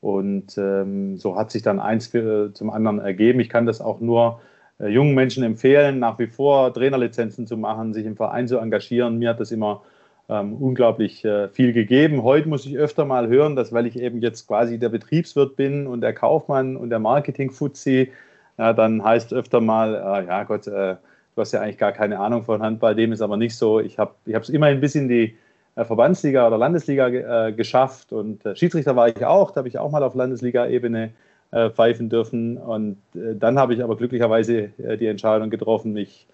und 0.03 0.57
ähm, 0.59 1.17
so 1.17 1.37
hat 1.37 1.51
sich 1.51 1.63
dann 1.63 1.81
eins 1.81 2.09
für, 2.09 2.53
zum 2.53 2.71
anderen 2.71 2.99
ergeben. 2.99 3.41
Ich 3.41 3.49
kann 3.49 3.67
das 3.67 3.81
auch 3.81 4.01
nur 4.01 4.41
äh, 4.79 4.89
jungen 4.89 5.15
Menschen 5.15 5.45
empfehlen, 5.45 5.99
nach 5.99 6.19
wie 6.19 6.27
vor 6.27 6.75
Trainerlizenzen 6.75 7.47
zu 7.47 7.57
machen, 7.57 7.95
sich 7.95 8.05
im 8.07 8.17
Verein 8.17 8.49
zu 8.49 8.59
engagieren. 8.59 9.19
Mir 9.19 9.31
hat 9.31 9.41
das 9.41 9.51
immer 9.51 9.83
ähm, 10.31 10.55
unglaublich 10.55 11.25
äh, 11.25 11.49
viel 11.49 11.73
gegeben. 11.73 12.23
Heute 12.23 12.49
muss 12.49 12.65
ich 12.65 12.79
öfter 12.79 13.05
mal 13.05 13.29
hören, 13.29 13.57
dass 13.57 13.73
weil 13.73 13.87
ich 13.87 13.99
eben 13.99 14.21
jetzt 14.21 14.47
quasi 14.47 14.79
der 14.79 14.89
Betriebswirt 14.89 15.57
bin 15.57 15.87
und 15.87 16.01
der 16.01 16.13
Kaufmann 16.13 16.77
und 16.77 16.91
der 16.91 17.01
Marketing-Fuzzi, 17.01 18.13
ja, 18.57 18.73
dann 18.73 19.03
heißt 19.03 19.33
öfter 19.33 19.61
mal, 19.61 19.95
äh, 19.95 20.27
ja 20.27 20.45
Gott, 20.45 20.67
äh, 20.67 20.97
du 21.35 21.41
hast 21.41 21.53
ja 21.53 21.61
eigentlich 21.61 21.79
gar 21.79 21.93
keine 21.93 22.21
Ahnung 22.21 22.45
von 22.45 22.63
Handball, 22.63 22.95
dem 22.95 23.13
ist 23.13 23.23
aber 23.23 23.37
nicht 23.37 23.57
so. 23.57 23.81
Ich 23.81 23.99
habe 23.99 24.15
es 24.25 24.49
immerhin 24.49 24.81
bis 24.81 24.95
in 24.95 25.09
die 25.09 25.37
äh, 25.75 25.85
Verbandsliga 25.85 26.47
oder 26.47 26.59
Landesliga 26.59 27.09
äh, 27.09 27.53
geschafft 27.53 28.13
und 28.13 28.43
Schiedsrichter 28.55 28.95
war 28.95 29.09
ich 29.09 29.25
auch, 29.25 29.51
da 29.51 29.59
habe 29.59 29.69
ich 29.69 29.79
auch 29.79 29.91
mal 29.91 30.03
auf 30.03 30.15
Landesliga-Ebene 30.15 31.11
äh, 31.53 31.71
pfeifen 31.71 32.09
dürfen. 32.09 32.59
Und 32.59 32.99
äh, 33.15 33.35
dann 33.35 33.59
habe 33.59 33.75
ich 33.75 33.83
aber 33.83 33.97
glücklicherweise 33.97 34.71
äh, 34.79 34.97
die 34.97 35.07
Entscheidung 35.07 35.51
getroffen, 35.51 35.93
mich 35.93 36.29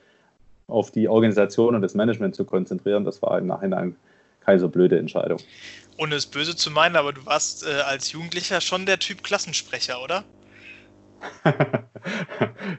auf 0.68 0.90
die 0.90 1.08
Organisation 1.08 1.74
und 1.74 1.82
das 1.82 1.94
Management 1.94 2.34
zu 2.34 2.44
konzentrieren. 2.44 3.04
Das 3.04 3.22
war 3.22 3.38
im 3.38 3.46
Nachhinein 3.46 3.96
keine 4.40 4.58
so 4.58 4.68
blöde 4.68 4.98
Entscheidung. 4.98 5.38
Ohne 5.98 6.14
es 6.16 6.26
böse 6.26 6.56
zu 6.56 6.70
meinen, 6.70 6.96
aber 6.96 7.12
du 7.12 7.24
warst 7.26 7.66
äh, 7.66 7.80
als 7.82 8.12
Jugendlicher 8.12 8.60
schon 8.60 8.86
der 8.86 8.98
Typ 8.98 9.22
Klassensprecher, 9.22 10.02
oder? 10.02 10.24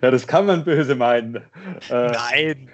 ja, 0.01 0.11
das 0.11 0.27
kann 0.27 0.45
man 0.45 0.63
böse 0.63 0.95
meinen. 0.95 1.37
Äh, 1.89 2.11
Nein. 2.11 2.69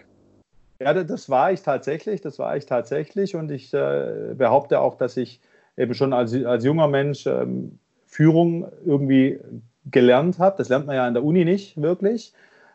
Ja, 0.80 0.94
das 0.94 1.30
war 1.30 1.52
ich 1.52 1.62
tatsächlich, 1.62 2.22
das 2.22 2.40
war 2.40 2.58
ich 2.58 2.66
tatsächlich 2.66 3.36
und 3.36 3.50
ich 3.52 3.74
äh, 3.74 4.34
behaupte 4.36 4.80
auch, 4.80 4.96
dass 4.96 5.16
ich 5.16 5.40
eben 5.78 5.94
schon 5.94 6.14
als, 6.14 6.34
als 6.34 6.66
junger 6.66 6.88
Mensch 6.88 7.26
ähm, 7.26 7.80
Führung 8.06 8.70
irgendwie 8.86 9.40
gelernt 9.86 10.40
habe. 10.40 10.58
Das 10.58 10.70
lernt 10.70 10.86
man 10.86 10.96
ja 10.96 11.08
an 11.08 11.14
der 11.14 11.24
Uni 11.24 11.46
nicht 11.46 11.82
wirklich. 11.82 12.34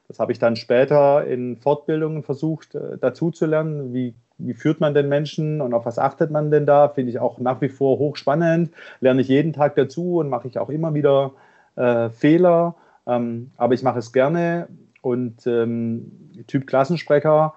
Das 0.08 0.18
habe 0.18 0.32
ich 0.32 0.38
dann 0.38 0.56
später 0.56 1.26
in 1.26 1.56
Fortbildungen 1.58 2.22
versucht 2.22 2.74
äh, 2.74 2.96
dazu 2.98 3.30
zu 3.30 3.46
lernen. 3.46 3.92
Wie, 3.92 4.14
wie 4.38 4.54
führt 4.54 4.80
man 4.80 4.94
den 4.94 5.08
Menschen 5.08 5.60
und 5.60 5.74
auf 5.74 5.84
was 5.84 5.98
achtet 5.98 6.30
man 6.30 6.50
denn 6.50 6.66
da? 6.66 6.88
Finde 6.88 7.10
ich 7.10 7.18
auch 7.18 7.38
nach 7.38 7.60
wie 7.60 7.68
vor 7.68 7.98
hochspannend. 7.98 8.70
Lerne 9.00 9.20
ich 9.20 9.28
jeden 9.28 9.52
Tag 9.52 9.76
dazu 9.76 10.16
und 10.16 10.30
mache 10.30 10.48
ich 10.48 10.58
auch 10.58 10.70
immer 10.70 10.94
wieder 10.94 11.32
äh, 11.76 12.08
Fehler. 12.08 12.74
Ähm, 13.06 13.50
aber 13.56 13.74
ich 13.74 13.82
mache 13.82 13.98
es 13.98 14.12
gerne 14.12 14.68
und 15.02 15.46
ähm, 15.46 16.10
Typ 16.46 16.66
Klassensprecher 16.66 17.54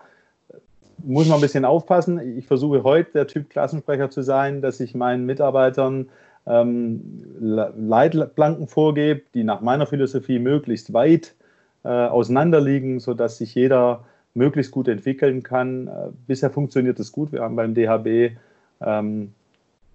muss 1.04 1.28
man 1.28 1.38
ein 1.38 1.42
bisschen 1.42 1.66
aufpassen. 1.66 2.38
Ich 2.38 2.48
versuche 2.48 2.84
heute 2.84 3.12
der 3.14 3.28
Typ 3.28 3.50
Klassensprecher 3.50 4.10
zu 4.10 4.22
sein, 4.22 4.62
dass 4.62 4.80
ich 4.80 4.94
meinen 4.94 5.26
Mitarbeitern 5.26 6.10
ähm, 6.46 7.02
Leitplanken 7.40 8.68
vorgebe, 8.68 9.22
die 9.34 9.44
nach 9.44 9.62
meiner 9.62 9.86
Philosophie 9.86 10.40
möglichst 10.40 10.94
weit 10.94 11.34
äh, 11.84 11.90
auseinanderliegen, 11.90 13.00
sodass 13.00 13.38
sich 13.38 13.56
jeder 13.56 14.04
möglichst 14.34 14.72
gut 14.72 14.88
entwickeln 14.88 15.44
kann. 15.44 15.88
Äh, 15.88 15.92
bisher 16.28 16.50
funktioniert 16.50 17.00
es 17.00 17.12
gut. 17.12 17.32
Wir 17.32 17.42
haben 17.42 17.56
beim 17.56 17.74
DHB 17.74 18.38
ähm, 18.82 19.34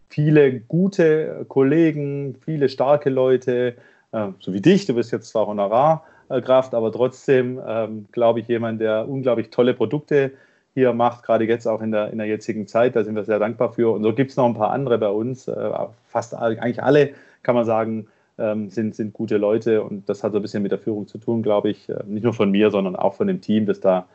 viele 0.08 0.60
gute 0.60 1.44
Kollegen, 1.48 2.36
viele 2.44 2.68
starke 2.68 3.10
Leute, 3.10 3.74
äh, 4.12 4.28
so 4.40 4.52
wie 4.52 4.60
dich. 4.60 4.86
Du 4.86 4.94
bist 4.94 5.12
jetzt 5.12 5.30
zwar 5.30 5.46
Honorarkraft, 5.46 6.74
aber 6.74 6.92
trotzdem, 6.92 7.60
ähm, 7.66 8.06
glaube 8.12 8.40
ich, 8.40 8.48
jemand, 8.48 8.80
der 8.80 9.08
unglaublich 9.08 9.50
tolle 9.50 9.74
Produkte 9.74 10.32
hier 10.74 10.92
macht, 10.92 11.24
gerade 11.24 11.44
jetzt 11.44 11.66
auch 11.66 11.80
in 11.80 11.90
der, 11.90 12.10
in 12.10 12.18
der 12.18 12.26
jetzigen 12.26 12.66
Zeit. 12.66 12.96
Da 12.96 13.04
sind 13.04 13.16
wir 13.16 13.24
sehr 13.24 13.38
dankbar 13.38 13.72
für. 13.72 13.92
Und 13.92 14.02
so 14.02 14.12
gibt 14.12 14.30
es 14.30 14.36
noch 14.36 14.46
ein 14.46 14.54
paar 14.54 14.70
andere 14.70 14.98
bei 14.98 15.08
uns. 15.08 15.48
Äh, 15.48 15.70
fast 16.06 16.34
eigentlich 16.34 16.82
alle, 16.82 17.10
kann 17.42 17.54
man 17.54 17.64
sagen, 17.64 18.08
ähm, 18.38 18.70
sind, 18.70 18.94
sind 18.94 19.12
gute 19.12 19.36
Leute. 19.36 19.82
Und 19.82 20.08
das 20.08 20.22
hat 20.22 20.32
so 20.32 20.38
ein 20.38 20.42
bisschen 20.42 20.62
mit 20.62 20.72
der 20.72 20.78
Führung 20.78 21.06
zu 21.06 21.18
tun, 21.18 21.42
glaube 21.42 21.70
ich. 21.70 21.88
Äh, 21.88 22.02
nicht 22.06 22.24
nur 22.24 22.34
von 22.34 22.50
mir, 22.50 22.70
sondern 22.70 22.96
auch 22.96 23.14
von 23.14 23.26
dem 23.26 23.40
Team, 23.40 23.66
das 23.66 23.80
da 23.80 24.06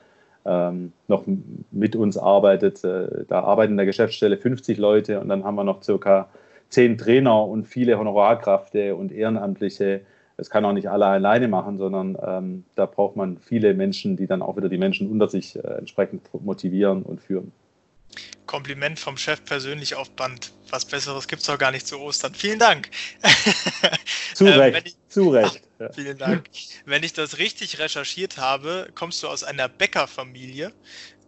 ähm, 0.45 0.93
noch 1.07 1.23
mit 1.71 1.95
uns 1.95 2.17
arbeitet. 2.17 2.83
Äh, 2.83 3.25
da 3.27 3.41
arbeiten 3.41 3.73
in 3.73 3.77
der 3.77 3.85
Geschäftsstelle 3.85 4.37
50 4.37 4.77
Leute 4.77 5.19
und 5.19 5.29
dann 5.29 5.43
haben 5.43 5.55
wir 5.55 5.63
noch 5.63 5.83
circa 5.83 6.29
zehn 6.69 6.97
Trainer 6.97 7.45
und 7.45 7.67
viele 7.67 7.99
Honorarkräfte 7.99 8.95
und 8.95 9.11
Ehrenamtliche. 9.11 10.01
Das 10.37 10.49
kann 10.49 10.65
auch 10.65 10.73
nicht 10.73 10.89
alle 10.89 11.05
alleine 11.05 11.47
machen, 11.47 11.77
sondern 11.77 12.17
ähm, 12.25 12.63
da 12.75 12.85
braucht 12.85 13.15
man 13.15 13.37
viele 13.37 13.73
Menschen, 13.73 14.17
die 14.17 14.25
dann 14.25 14.41
auch 14.41 14.57
wieder 14.57 14.69
die 14.69 14.77
Menschen 14.77 15.11
unter 15.11 15.27
sich 15.27 15.55
äh, 15.55 15.59
entsprechend 15.59 16.21
motivieren 16.33 17.03
und 17.03 17.21
führen. 17.21 17.51
Kompliment 18.51 19.00
vom 19.00 19.15
Chef 19.15 19.46
persönlich 19.46 19.96
auf 19.96 20.10
Band. 20.12 20.51
Was 20.70 20.84
Besseres 20.84 21.29
gibt 21.29 21.39
es 21.39 21.48
doch 21.48 21.58
gar 21.58 21.72
nicht 21.72 21.88
zu 21.88 21.98
Ostern. 22.01 22.36
Vielen 22.36 22.60
Dank. 22.60 22.89
Zu 24.34 24.46
ähm, 24.46 24.60
Recht, 24.60 24.88
ich, 24.88 24.96
zu 25.08 25.29
Recht. 25.29 25.62
Ach, 25.79 25.93
vielen 25.93 26.17
Dank. 26.17 26.50
Wenn 26.86 27.01
ich 27.03 27.13
das 27.13 27.38
richtig 27.38 27.79
recherchiert 27.79 28.38
habe, 28.38 28.89
kommst 28.93 29.24
du 29.24 29.29
aus 29.29 29.46
einer 29.46 29.70
Bäckerfamilie. 29.70 30.74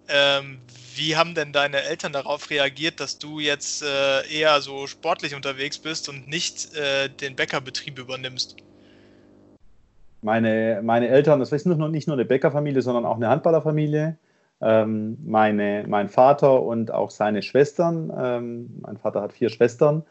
Ähm, 0.09 0.59
wie 0.95 1.15
haben 1.15 1.33
denn 1.33 1.53
deine 1.53 1.83
Eltern 1.83 2.11
darauf 2.11 2.49
reagiert, 2.49 2.99
dass 2.99 3.19
du 3.19 3.39
jetzt 3.39 3.83
äh, 3.83 4.27
eher 4.27 4.59
so 4.59 4.87
sportlich 4.87 5.33
unterwegs 5.33 5.79
bist 5.79 6.09
und 6.09 6.27
nicht 6.27 6.75
äh, 6.75 7.07
den 7.07 7.37
Bäckerbetrieb 7.37 7.99
übernimmst? 7.99 8.57
Meine, 10.21 10.81
meine 10.83 11.07
Eltern, 11.07 11.39
das 11.39 11.53
ist 11.53 11.65
nur, 11.65 11.87
nicht 11.87 12.07
nur 12.07 12.17
eine 12.17 12.25
Bäckerfamilie, 12.25 12.81
sondern 12.81 13.05
auch 13.05 13.15
eine 13.15 13.29
Handballerfamilie. 13.29 14.17
Ähm, 14.63 15.17
meine, 15.25 15.83
mein 15.87 16.09
Vater 16.09 16.61
und 16.61 16.91
auch 16.91 17.09
seine 17.09 17.41
Schwestern, 17.41 18.11
ähm, 18.17 18.79
mein 18.81 18.97
Vater 18.97 19.21
hat 19.21 19.33
vier 19.33 19.49
Schwestern, 19.49 20.03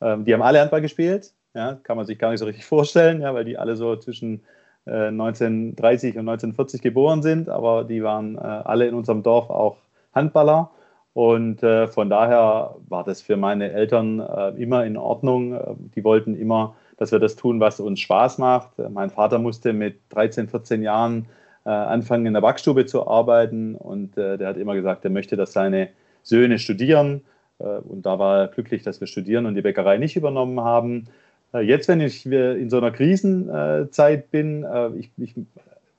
ähm, 0.00 0.24
die 0.24 0.32
haben 0.32 0.42
alle 0.42 0.60
Handball 0.60 0.80
gespielt. 0.80 1.32
Ja, 1.54 1.78
kann 1.82 1.96
man 1.96 2.06
sich 2.06 2.18
gar 2.18 2.30
nicht 2.30 2.40
so 2.40 2.44
richtig 2.46 2.64
vorstellen, 2.66 3.20
ja, 3.22 3.34
weil 3.34 3.44
die 3.44 3.58
alle 3.58 3.76
so 3.76 3.96
zwischen 3.96 4.42
1930 4.86 6.14
äh, 6.14 6.18
und 6.18 6.28
1940 6.28 6.80
geboren 6.80 7.22
sind, 7.22 7.48
aber 7.48 7.84
die 7.84 8.02
waren 8.02 8.36
äh, 8.36 8.40
alle 8.40 8.86
in 8.86 8.94
unserem 8.94 9.22
Dorf 9.22 9.50
auch 9.50 9.78
Handballer. 10.14 10.70
Und 11.12 11.62
äh, 11.62 11.88
von 11.88 12.10
daher 12.10 12.76
war 12.88 13.02
das 13.02 13.22
für 13.22 13.36
meine 13.36 13.72
Eltern 13.72 14.20
äh, 14.20 14.50
immer 14.62 14.84
in 14.84 14.96
Ordnung. 14.96 15.54
Äh, 15.54 15.74
die 15.94 16.04
wollten 16.04 16.36
immer, 16.36 16.76
dass 16.98 17.10
wir 17.10 17.18
das 17.18 17.36
tun, 17.36 17.58
was 17.58 17.80
uns 17.80 18.00
Spaß 18.00 18.38
macht. 18.38 18.78
Mein 18.90 19.10
Vater 19.10 19.38
musste 19.38 19.72
mit 19.72 19.98
13, 20.10 20.48
14 20.48 20.82
Jahren 20.82 21.26
anfangen, 21.68 22.26
in 22.26 22.34
der 22.34 22.40
Backstube 22.40 22.86
zu 22.86 23.06
arbeiten. 23.06 23.74
Und 23.74 24.16
der 24.16 24.46
hat 24.46 24.56
immer 24.56 24.74
gesagt, 24.74 25.04
er 25.04 25.10
möchte, 25.10 25.36
dass 25.36 25.52
seine 25.52 25.88
Söhne 26.22 26.58
studieren. 26.58 27.22
und 27.58 28.06
da 28.06 28.18
war 28.18 28.40
er 28.40 28.48
glücklich, 28.48 28.82
dass 28.82 29.00
wir 29.00 29.08
studieren 29.08 29.46
und 29.46 29.54
die 29.54 29.62
Bäckerei 29.62 29.96
nicht 29.96 30.16
übernommen 30.16 30.60
haben. 30.60 31.08
Äh, 31.52 31.60
jetzt, 31.60 31.88
wenn 31.88 32.00
ich 32.00 32.26
in 32.26 32.70
so 32.70 32.78
einer 32.78 32.90
Krisenzeit 32.90 34.30
bin, 34.30 34.64
äh, 34.64 34.90
ich, 34.96 35.10
ich 35.16 35.34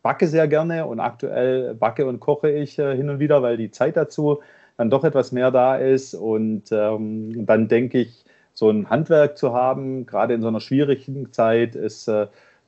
backe 0.02 0.28
sehr 0.28 0.48
gerne 0.48 0.86
und 0.86 1.00
aktuell 1.00 1.74
backe 1.74 2.06
und 2.06 2.20
koche 2.20 2.52
ich 2.52 2.80
äh, 2.80 2.96
hin 2.96 3.10
und 3.10 3.20
wieder, 3.20 3.42
weil 3.42 3.58
die 3.58 3.72
Zeit 3.72 3.98
dazu 3.98 4.40
dann 4.78 4.90
doch 4.90 5.04
etwas 5.04 5.32
mehr 5.32 5.52
da 5.52 5.76
ist. 5.78 6.14
Und 6.14 6.72
ähm, 6.72 7.46
dann 7.46 7.68
denke 7.68 8.00
ich, 8.00 8.24
so 8.54 8.70
ein 8.70 8.90
Handwerk 8.90 9.38
zu 9.38 9.54
haben, 9.54 10.06
gerade 10.06 10.34
in 10.34 10.42
so 10.42 10.48
einer 10.48 10.60
schwierigen 10.60 11.32
Zeit, 11.32 11.76
ist 11.76 12.08
äh, 12.08 12.28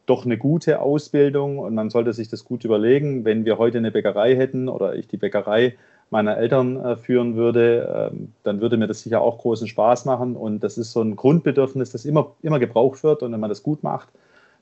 doch 0.10 0.26
eine 0.26 0.38
gute 0.38 0.82
Ausbildung 0.82 1.60
und 1.60 1.76
man 1.76 1.90
sollte 1.90 2.14
sich 2.14 2.30
das 2.30 2.44
gut 2.44 2.64
überlegen. 2.64 3.26
Wenn 3.26 3.46
wir 3.46 3.58
heute 3.58 3.78
eine 3.78 3.92
Bäckerei 3.92 4.36
hätten 4.36 4.68
oder 4.68 4.96
ich 4.96 5.08
die 5.08 5.18
Bäckerei 5.18 5.78
meiner 6.10 6.38
Eltern 6.38 6.84
äh, 6.84 6.98
führen 6.98 7.36
würde, 7.36 8.10
ähm, 8.12 8.34
dann 8.44 8.62
würde 8.62 8.78
mir 8.78 8.88
das 8.88 9.02
sicher 9.02 9.22
auch 9.22 9.38
großen 9.38 9.68
Spaß 9.68 10.06
machen. 10.06 10.36
Und 10.36 10.62
das 10.62 10.78
ist 10.78 10.92
so 10.92 11.02
ein 11.02 11.16
Grundbedürfnis, 11.16 11.92
das 11.92 12.06
immer, 12.06 12.36
immer 12.42 12.60
gebraucht 12.60 13.04
wird. 13.04 13.22
Und 13.22 13.32
wenn 13.32 13.40
man 13.40 13.50
das 13.50 13.62
gut 13.62 13.84
macht, 13.84 14.10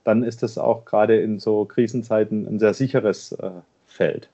dann 0.04 0.24
ist 0.24 0.44
das 0.44 0.58
auch 0.58 0.86
gerade 0.86 1.18
in 1.20 1.40
so 1.40 1.66
Krisenzeiten 1.66 2.46
ein 2.48 2.60
sehr 2.60 2.74
sicheres 2.74 3.32
äh, 3.34 3.52
Feld. 3.88 4.30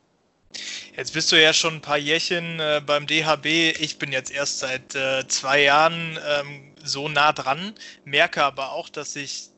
Jetzt 0.95 1.13
bist 1.13 1.31
du 1.31 1.41
ja 1.41 1.53
schon 1.53 1.75
ein 1.75 1.81
paar 1.81 1.97
Jährchen 1.97 2.59
äh, 2.59 2.81
beim 2.85 3.07
DHB. 3.07 3.45
Ich 3.79 3.97
bin 3.97 4.11
jetzt 4.11 4.31
erst 4.31 4.59
seit 4.59 4.95
äh, 4.95 5.27
zwei 5.27 5.63
Jahren 5.63 6.19
ähm, 6.39 6.73
so 6.83 7.09
nah 7.09 7.31
dran, 7.31 7.73
merke 8.05 8.43
aber 8.43 8.73
auch, 8.73 8.89
dass 8.89 9.13
sich 9.13 9.49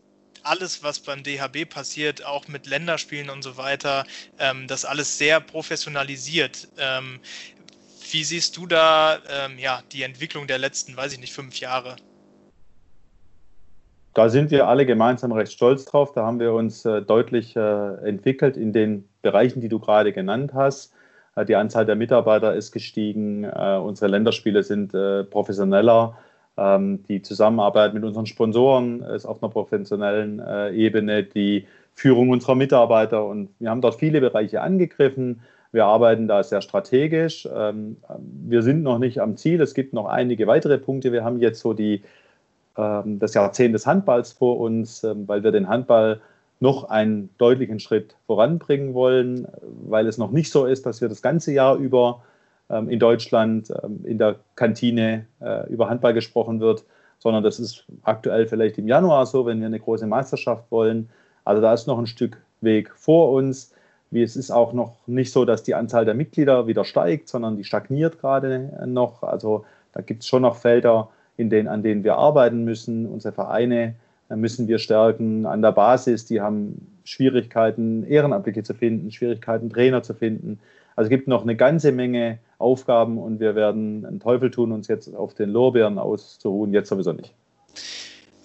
alles, 0.45 0.83
was 0.83 0.99
beim 0.99 1.23
DHB 1.23 1.69
passiert, 1.69 2.25
auch 2.25 2.47
mit 2.47 2.67
Länderspielen 2.67 3.29
und 3.29 3.41
so 3.41 3.57
weiter, 3.57 4.05
ähm, 4.39 4.67
das 4.67 4.85
alles 4.85 5.17
sehr 5.17 5.39
professionalisiert. 5.39 6.67
Ähm, 6.77 7.19
wie 8.11 8.23
siehst 8.23 8.55
du 8.57 8.67
da 8.67 9.17
ähm, 9.29 9.57
ja, 9.57 9.81
die 9.91 10.03
Entwicklung 10.03 10.47
der 10.47 10.57
letzten, 10.57 10.95
weiß 10.95 11.13
ich 11.13 11.19
nicht, 11.19 11.33
fünf 11.33 11.59
Jahre? 11.59 11.95
Da 14.13 14.29
sind 14.29 14.49
wir 14.49 14.67
alle 14.67 14.85
gemeinsam 14.85 15.33
recht 15.33 15.51
stolz 15.51 15.83
drauf. 15.83 16.13
Da 16.13 16.25
haben 16.25 16.39
wir 16.39 16.53
uns 16.53 16.85
äh, 16.85 17.01
deutlich 17.01 17.55
äh, 17.55 17.95
entwickelt 18.07 18.55
in 18.55 18.71
den 18.71 19.09
Bereichen, 19.21 19.59
die 19.59 19.67
du 19.67 19.79
gerade 19.79 20.13
genannt 20.13 20.53
hast. 20.53 20.93
Äh, 21.35 21.45
die 21.45 21.55
Anzahl 21.55 21.85
der 21.85 21.95
Mitarbeiter 21.95 22.55
ist 22.55 22.71
gestiegen. 22.71 23.43
Äh, 23.43 23.77
unsere 23.83 24.09
Länderspiele 24.09 24.63
sind 24.63 24.93
äh, 24.93 25.25
professioneller. 25.25 26.17
Ähm, 26.57 27.03
die 27.07 27.21
Zusammenarbeit 27.21 27.93
mit 27.93 28.03
unseren 28.03 28.25
Sponsoren 28.25 29.01
ist 29.01 29.25
auf 29.25 29.43
einer 29.43 29.51
professionellen 29.51 30.39
äh, 30.39 30.71
Ebene, 30.71 31.23
die 31.23 31.67
Führung 31.93 32.29
unserer 32.29 32.55
Mitarbeiter 32.55 33.25
und 33.25 33.49
wir 33.59 33.69
haben 33.69 33.81
dort 33.81 33.95
viele 33.95 34.21
Bereiche 34.21 34.61
angegriffen. 34.61 35.41
Wir 35.71 35.85
arbeiten 35.85 36.27
da 36.27 36.43
sehr 36.43 36.61
strategisch. 36.61 37.47
Ähm, 37.53 37.97
wir 38.47 38.61
sind 38.61 38.83
noch 38.83 38.99
nicht 38.99 39.19
am 39.19 39.37
Ziel. 39.37 39.61
Es 39.61 39.73
gibt 39.73 39.93
noch 39.93 40.05
einige 40.05 40.47
weitere 40.47 40.77
Punkte. 40.77 41.11
Wir 41.11 41.23
haben 41.23 41.39
jetzt 41.39 41.59
so 41.59 41.73
die, 41.73 42.03
ähm, 42.77 43.19
das 43.19 43.33
Jahrzehnt 43.33 43.75
des 43.75 43.85
Handballs 43.85 44.31
vor 44.31 44.59
uns, 44.59 45.03
weil 45.03 45.43
wir 45.43 45.51
den 45.51 45.67
Handball 45.67 46.21
noch 46.61 46.85
einen 46.85 47.29
deutlichen 47.37 47.79
Schritt 47.79 48.15
voranbringen 48.27 48.93
wollen, 48.93 49.47
weil 49.87 50.07
es 50.07 50.17
noch 50.17 50.31
nicht 50.31 50.51
so 50.51 50.65
ist, 50.65 50.85
dass 50.85 51.01
wir 51.01 51.09
das 51.09 51.21
ganze 51.21 51.51
Jahr 51.51 51.75
über 51.75 52.21
in 52.69 52.99
Deutschland 52.99 53.71
ähm, 53.83 53.99
in 54.03 54.17
der 54.17 54.37
Kantine 54.55 55.25
äh, 55.39 55.69
über 55.69 55.89
Handball 55.89 56.13
gesprochen 56.13 56.59
wird, 56.59 56.85
sondern 57.19 57.43
das 57.43 57.59
ist 57.59 57.85
aktuell 58.03 58.47
vielleicht 58.47 58.77
im 58.77 58.87
Januar 58.87 59.25
so, 59.25 59.45
wenn 59.45 59.59
wir 59.59 59.67
eine 59.67 59.79
große 59.79 60.07
Meisterschaft 60.07 60.71
wollen. 60.71 61.09
Also 61.43 61.61
da 61.61 61.73
ist 61.73 61.87
noch 61.87 61.99
ein 61.99 62.07
Stück 62.07 62.37
Weg 62.61 62.91
vor 62.95 63.31
uns. 63.31 63.73
Es 64.11 64.35
ist 64.35 64.51
auch 64.51 64.73
noch 64.73 64.95
nicht 65.07 65.31
so, 65.31 65.45
dass 65.45 65.63
die 65.63 65.75
Anzahl 65.75 66.05
der 66.05 66.13
Mitglieder 66.13 66.67
wieder 66.67 66.85
steigt, 66.85 67.27
sondern 67.27 67.57
die 67.57 67.63
stagniert 67.63 68.19
gerade 68.19 68.85
noch. 68.85 69.23
Also 69.23 69.65
da 69.93 70.01
gibt 70.01 70.23
es 70.23 70.27
schon 70.27 70.43
noch 70.43 70.55
Felder, 70.55 71.09
in 71.37 71.49
denen, 71.49 71.67
an 71.67 71.83
denen 71.83 72.03
wir 72.03 72.15
arbeiten 72.15 72.63
müssen. 72.63 73.05
Unsere 73.05 73.33
Vereine 73.33 73.95
äh, 74.29 74.35
müssen 74.35 74.67
wir 74.67 74.79
stärken 74.79 75.45
an 75.45 75.61
der 75.61 75.71
Basis. 75.71 76.25
Die 76.25 76.41
haben 76.41 76.87
Schwierigkeiten, 77.03 78.05
Ehrenamtliche 78.05 78.63
zu 78.63 78.73
finden, 78.73 79.11
Schwierigkeiten, 79.11 79.69
Trainer 79.69 80.01
zu 80.01 80.13
finden. 80.13 80.59
Also 80.95 81.07
es 81.07 81.09
gibt 81.09 81.27
noch 81.27 81.43
eine 81.43 81.55
ganze 81.55 81.91
Menge 81.91 82.39
Aufgaben 82.57 83.17
und 83.17 83.39
wir 83.39 83.55
werden 83.55 84.05
einen 84.05 84.19
Teufel 84.19 84.51
tun, 84.51 84.71
uns 84.71 84.87
jetzt 84.87 85.13
auf 85.13 85.33
den 85.33 85.49
Lorbeeren 85.49 85.97
auszuruhen, 85.97 86.73
jetzt 86.73 86.89
sowieso 86.89 87.13
nicht. 87.13 87.33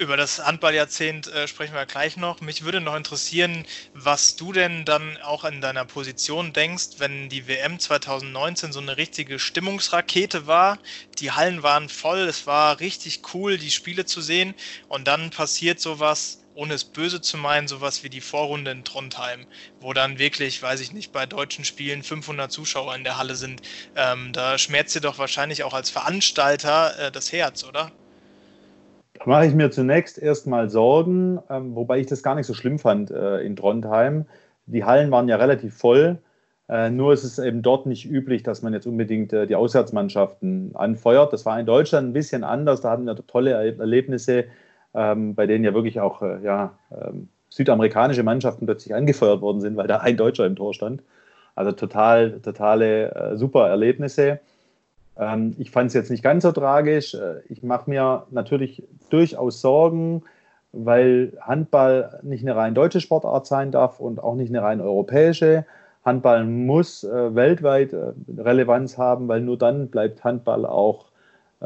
Über 0.01 0.17
das 0.17 0.43
Handballjahrzehnt 0.43 1.29
äh, 1.29 1.47
sprechen 1.47 1.75
wir 1.75 1.85
gleich 1.85 2.17
noch. 2.17 2.41
Mich 2.41 2.65
würde 2.65 2.81
noch 2.81 2.97
interessieren, 2.97 3.67
was 3.93 4.35
du 4.35 4.51
denn 4.51 4.87
dann 4.87 5.19
auch 5.23 5.45
in 5.45 5.61
deiner 5.61 5.85
Position 5.85 6.55
denkst, 6.55 6.93
wenn 6.97 7.29
die 7.29 7.47
WM 7.47 7.79
2019 7.79 8.73
so 8.73 8.81
eine 8.81 8.97
richtige 8.97 9.39
Stimmungsrakete 9.39 10.47
war. 10.47 10.79
Die 11.19 11.33
Hallen 11.33 11.63
waren 11.63 11.91
voll, 11.91 12.21
es 12.21 12.47
war 12.47 12.81
richtig 12.81 13.21
cool, 13.35 13.59
die 13.59 13.71
Spiele 13.71 14.07
zu 14.07 14.23
sehen 14.23 14.55
und 14.89 15.07
dann 15.07 15.29
passiert 15.29 15.81
sowas 15.81 16.40
ohne 16.55 16.75
es 16.75 16.85
böse 16.85 17.21
zu 17.21 17.37
meinen, 17.37 17.69
sowas 17.69 18.05
wie 18.05 18.09
die 18.09 18.21
Vorrunde 18.21 18.71
in 18.71 18.85
Trondheim, 18.85 19.41
wo 19.81 19.93
dann 19.93 20.19
wirklich, 20.19 20.63
weiß 20.63 20.81
ich 20.81 20.93
nicht, 20.93 21.13
bei 21.13 21.27
deutschen 21.27 21.65
Spielen 21.65 22.03
500 22.03 22.51
Zuschauer 22.51 22.95
in 22.95 23.05
der 23.05 23.19
Halle 23.19 23.35
sind. 23.35 23.63
Ähm, 23.97 24.33
da 24.33 24.59
schmerzt 24.59 24.95
dir 24.95 25.01
doch 25.01 25.19
wahrscheinlich 25.19 25.65
auch 25.65 25.75
als 25.75 25.91
Veranstalter 25.91 26.93
äh, 26.99 27.11
das 27.11 27.33
Herz, 27.33 27.65
oder? 27.65 27.91
Da 29.15 29.27
mache 29.27 29.47
ich 29.47 29.55
mir 29.55 29.71
zunächst 29.71 30.19
erstmal 30.19 30.71
Sorgen, 30.71 31.39
ähm, 31.51 31.75
wobei 31.75 32.01
ich 32.01 32.07
das 32.07 32.23
gar 32.23 32.35
nicht 32.35 32.47
so 32.47 32.55
schlimm 32.55 32.79
fand 32.79 33.11
äh, 33.11 33.41
in 33.41 33.55
Trondheim. 33.55 34.27
Die 34.67 34.85
Hallen 34.85 35.11
waren 35.11 35.29
ja 35.29 35.37
relativ 35.37 35.77
voll. 35.77 36.19
Äh, 36.71 36.91
nur 36.91 37.13
ist 37.13 37.25
es 37.25 37.39
eben 37.39 37.63
dort 37.63 37.87
nicht 37.87 38.05
üblich, 38.09 38.45
dass 38.45 38.63
man 38.63 38.73
jetzt 38.73 38.87
unbedingt 38.87 39.33
äh, 39.33 39.47
die 39.47 39.57
Auswärtsmannschaften 39.57 40.75
anfeuert. 40.75 41.33
Das 41.33 41.45
war 41.45 41.59
in 41.59 41.67
Deutschland 41.67 42.09
ein 42.09 42.13
bisschen 42.13 42.45
anders. 42.45 42.81
Da 42.81 42.91
hatten 42.91 43.05
wir 43.05 43.17
tolle 43.27 43.51
Erlebnisse 43.77 44.45
ähm, 44.95 45.35
bei 45.35 45.47
denen 45.47 45.65
ja 45.65 45.75
wirklich 45.75 46.01
auch 46.01 46.23
äh, 46.23 46.43
ja, 46.43 46.73
ähm, 46.91 47.29
südamerikanische 47.49 48.23
Mannschaften 48.23 48.67
plötzlich 48.67 48.95
angefeuert 48.95 49.41
worden 49.41 49.61
sind, 49.61 49.77
weil 49.77 49.87
da 49.87 49.99
ein 49.99 50.17
Deutscher 50.17 50.47
im 50.47 50.57
Tor 50.57 50.75
stand. 50.75 51.03
Also 51.55 51.73
total, 51.73 52.41
totale 52.41 53.15
äh, 53.15 53.37
super 53.37 53.69
Erlebnisse. 53.69 54.41
Ähm, 55.19 55.55
ich 55.59 55.71
fand 55.71 55.89
es 55.89 55.95
jetzt 55.95 56.11
nicht 56.11 56.23
ganz 56.23 56.45
so 56.45 56.53
tragisch. 56.53 57.15
Äh, 57.15 57.41
ich 57.49 57.63
mache 57.63 57.91
mir 57.91 58.27
natürlich 58.31 58.83
durchaus 59.11 59.61
Sorgen, 59.61 60.23
weil 60.73 61.33
Handball 61.41 62.21
nicht 62.23 62.43
eine 62.43 62.57
rein 62.57 62.75
deutsche 62.75 63.01
Sportart 63.01 63.47
sein 63.47 63.73
darf 63.73 64.01
und 64.01 64.23
auch 64.23 64.37
nicht 64.37 64.51
eine 64.51 64.63
rein 64.63 64.81
europäische. 64.81 65.67
Handball 66.05 66.45
muss 66.45 67.05
äh, 67.05 67.35
weltweit 67.35 67.93
äh, 67.93 68.13
Relevanz 68.39 68.97
haben, 68.97 69.29
weil 69.29 69.41
nur 69.41 69.59
dann 69.59 69.89
bleibt 69.89 70.25
Handball 70.25 70.65
auch 70.65 71.10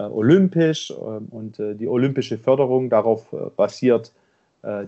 olympisch 0.00 0.92
ähm, 0.92 1.28
und 1.30 1.58
äh, 1.58 1.74
die 1.74 1.88
olympische 1.88 2.38
Förderung, 2.38 2.90
darauf 2.90 3.32
äh, 3.32 3.50
basiert 3.56 4.12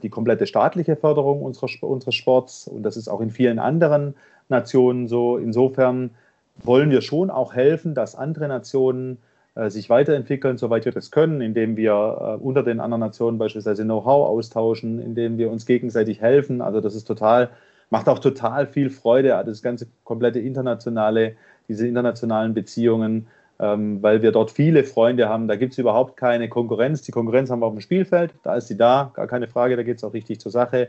die 0.02 0.08
komplette 0.08 0.46
staatliche 0.46 0.96
Förderung 0.96 1.42
unseres, 1.42 1.76
unseres 1.82 2.14
Sports 2.14 2.66
und 2.66 2.82
das 2.82 2.96
ist 2.96 3.08
auch 3.08 3.20
in 3.20 3.30
vielen 3.30 3.58
anderen 3.58 4.14
Nationen 4.48 5.06
so. 5.06 5.36
Insofern 5.36 6.12
wollen 6.64 6.88
wir 6.88 7.02
schon 7.02 7.28
auch 7.28 7.54
helfen, 7.54 7.94
dass 7.94 8.14
andere 8.14 8.48
Nationen 8.48 9.18
äh, 9.56 9.70
sich 9.70 9.88
weiterentwickeln, 9.88 10.58
soweit 10.58 10.84
wir 10.84 10.92
das 10.92 11.10
können, 11.10 11.40
indem 11.40 11.78
wir 11.78 11.92
äh, 11.92 12.42
unter 12.42 12.62
den 12.62 12.78
anderen 12.78 13.00
Nationen 13.00 13.38
beispielsweise 13.38 13.84
Know-how 13.84 14.28
austauschen, 14.28 15.00
indem 15.00 15.38
wir 15.38 15.50
uns 15.50 15.64
gegenseitig 15.64 16.20
helfen. 16.20 16.60
Also 16.60 16.82
das 16.82 16.94
ist 16.94 17.04
total, 17.04 17.48
macht 17.88 18.08
auch 18.08 18.18
total 18.18 18.66
viel 18.66 18.90
Freude, 18.90 19.42
das 19.46 19.62
ganze 19.62 19.86
komplette 20.04 20.40
internationale, 20.40 21.36
diese 21.68 21.88
internationalen 21.88 22.52
Beziehungen, 22.52 23.28
ähm, 23.58 24.02
weil 24.02 24.22
wir 24.22 24.32
dort 24.32 24.50
viele 24.50 24.84
Freunde 24.84 25.28
haben. 25.28 25.48
Da 25.48 25.56
gibt 25.56 25.72
es 25.72 25.78
überhaupt 25.78 26.16
keine 26.16 26.48
Konkurrenz. 26.48 27.02
Die 27.02 27.12
Konkurrenz 27.12 27.50
haben 27.50 27.60
wir 27.60 27.66
auf 27.66 27.74
dem 27.74 27.80
Spielfeld, 27.80 28.34
da 28.42 28.56
ist 28.56 28.68
sie 28.68 28.76
da, 28.76 29.10
gar 29.14 29.26
keine 29.26 29.48
Frage, 29.48 29.76
da 29.76 29.82
geht 29.82 29.98
es 29.98 30.04
auch 30.04 30.12
richtig 30.12 30.40
zur 30.40 30.52
Sache. 30.52 30.88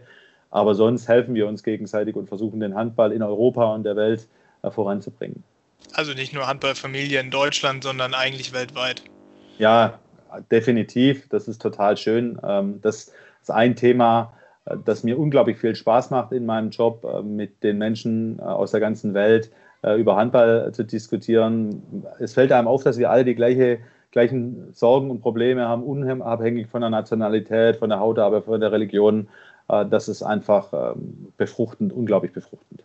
Aber 0.50 0.76
sonst 0.76 1.08
helfen 1.08 1.36
wir 1.36 1.48
uns 1.48 1.64
gegenseitig 1.64 2.16
und 2.16 2.28
versuchen 2.28 2.60
den 2.60 2.76
Handball 2.76 3.12
in 3.12 3.22
Europa 3.22 3.74
und 3.74 3.84
der 3.84 3.96
Welt 3.96 4.28
äh, 4.64 4.72
voranzubringen. 4.72 5.44
Also 5.94 6.14
nicht 6.14 6.34
nur 6.34 6.48
Handballfamilie 6.48 7.20
in 7.20 7.32
Deutschland, 7.32 7.84
sondern 7.84 8.14
eigentlich 8.14 8.54
weltweit. 8.54 9.04
Ja, 9.58 10.00
definitiv. 10.52 11.28
Das 11.30 11.48
ist 11.48 11.62
total 11.62 11.98
schön. 11.98 12.40
Ähm, 12.44 12.80
das 12.82 13.12
ist 13.42 13.52
ein 13.52 13.76
Thema, 13.76 14.34
äh, 14.66 14.78
das 14.84 15.04
mir 15.04 15.18
unglaublich 15.18 15.58
viel 15.58 15.76
Spaß 15.76 16.12
macht 16.12 16.32
in 16.32 16.46
meinem 16.46 16.70
Job, 16.70 17.04
äh, 17.04 17.22
mit 17.22 17.64
den 17.64 17.78
Menschen 17.78 18.40
äh, 18.40 18.44
aus 18.44 18.72
der 18.72 18.80
ganzen 18.80 19.14
Welt 19.14 19.52
über 19.84 20.16
Handball 20.16 20.72
zu 20.74 20.84
diskutieren. 20.84 22.04
Es 22.20 22.34
fällt 22.34 22.52
einem 22.52 22.68
auf, 22.68 22.84
dass 22.84 22.98
wir 22.98 23.10
alle 23.12 23.26
die 23.26 23.36
gleiche, 23.36 23.80
gleichen 24.12 24.74
Sorgen 24.74 25.12
und 25.12 25.22
Probleme 25.22 25.68
haben, 25.68 25.84
unabhängig 25.84 26.68
von 26.68 26.82
der 26.82 26.90
Nationalität, 26.90 27.78
von 27.78 27.90
der 27.90 28.00
Hautfarbe, 28.00 28.42
von 28.42 28.60
der 28.60 28.72
Religion. 28.72 29.28
Das 29.68 30.08
ist 30.08 30.24
einfach 30.24 30.72
ähm, 30.74 31.34
befruchtend, 31.38 31.92
unglaublich 31.92 32.32
befruchtend. 32.32 32.84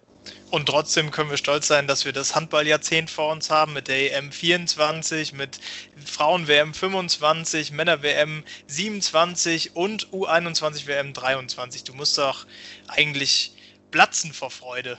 Und 0.51 0.67
trotzdem 0.67 1.11
können 1.11 1.31
wir 1.31 1.37
stolz 1.37 1.67
sein, 1.67 1.87
dass 1.87 2.05
wir 2.05 2.13
das 2.13 2.37
Handballjahrzehnt 2.37 3.11
vor 3.11 3.33
uns 3.33 3.51
haben 3.51 3.73
mit 3.73 3.89
der 3.89 4.17
EM 4.17 4.31
24, 4.31 5.33
mit 5.33 5.59
Frauen-WM 6.05 6.75
25, 6.75 7.73
Männer-WM 7.73 8.45
27 8.67 9.75
und 9.75 10.09
U21-WM 10.09 11.15
23. 11.15 11.85
Du 11.85 11.95
musst 11.95 12.19
doch 12.19 12.47
eigentlich 12.89 13.57
platzen 13.91 14.33
vor 14.33 14.51
Freude. 14.51 14.99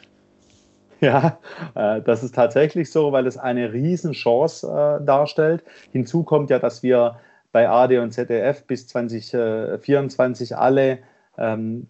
Ja, 1.14 1.38
äh, 1.76 2.02
das 2.02 2.24
ist 2.24 2.34
tatsächlich 2.34 2.90
so, 2.90 3.12
weil 3.12 3.28
es 3.28 3.38
eine 3.38 3.74
Riesenchance 3.74 4.66
äh, 4.66 5.06
darstellt. 5.06 5.64
Hinzu 5.92 6.24
kommt 6.24 6.50
ja, 6.50 6.60
dass 6.60 6.82
wir 6.82 7.20
bei 7.52 7.68
AD 7.70 8.00
und 8.00 8.12
ZDF 8.12 8.64
bis 8.64 8.88
2024 8.88 10.56
alle 10.56 11.00
ähm, 11.38 11.88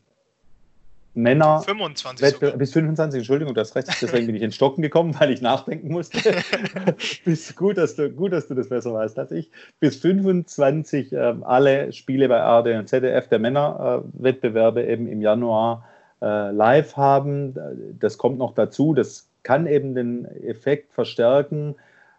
Männer 1.13 1.61
25 1.61 2.57
bis 2.57 2.73
25, 2.73 3.19
Entschuldigung, 3.19 3.53
du 3.53 3.61
hast 3.61 3.75
recht, 3.75 3.87
deswegen 4.01 4.25
bin 4.25 4.35
ich 4.35 4.41
ins 4.41 4.55
Stocken 4.55 4.81
gekommen, 4.81 5.15
weil 5.19 5.31
ich 5.31 5.41
nachdenken 5.41 5.89
musste. 5.89 6.17
bis, 7.25 7.55
gut, 7.55 7.77
dass 7.77 7.95
du, 7.95 8.09
gut, 8.09 8.33
dass 8.33 8.47
du 8.47 8.55
das 8.55 8.69
besser 8.69 8.93
weißt 8.93 9.19
als 9.19 9.31
ich. 9.31 9.51
Bis 9.79 9.97
25 9.97 11.13
äh, 11.13 11.35
alle 11.41 11.93
Spiele 11.93 12.27
bei 12.29 12.41
ARD 12.41 12.79
und 12.79 12.89
ZDF 12.89 13.27
der 13.27 13.37
Männerwettbewerbe 13.37 14.81
äh, 14.83 14.93
eben 14.93 15.07
im 15.07 15.21
Januar 15.21 15.87
äh, 16.23 16.51
live 16.51 16.95
haben. 16.95 17.53
Das 17.99 18.17
kommt 18.17 18.37
noch 18.37 18.53
dazu, 18.53 18.93
das 18.93 19.29
kann 19.43 19.67
eben 19.67 19.93
den 19.93 20.25
Effekt 20.25 20.93
verstärken, 20.93 21.75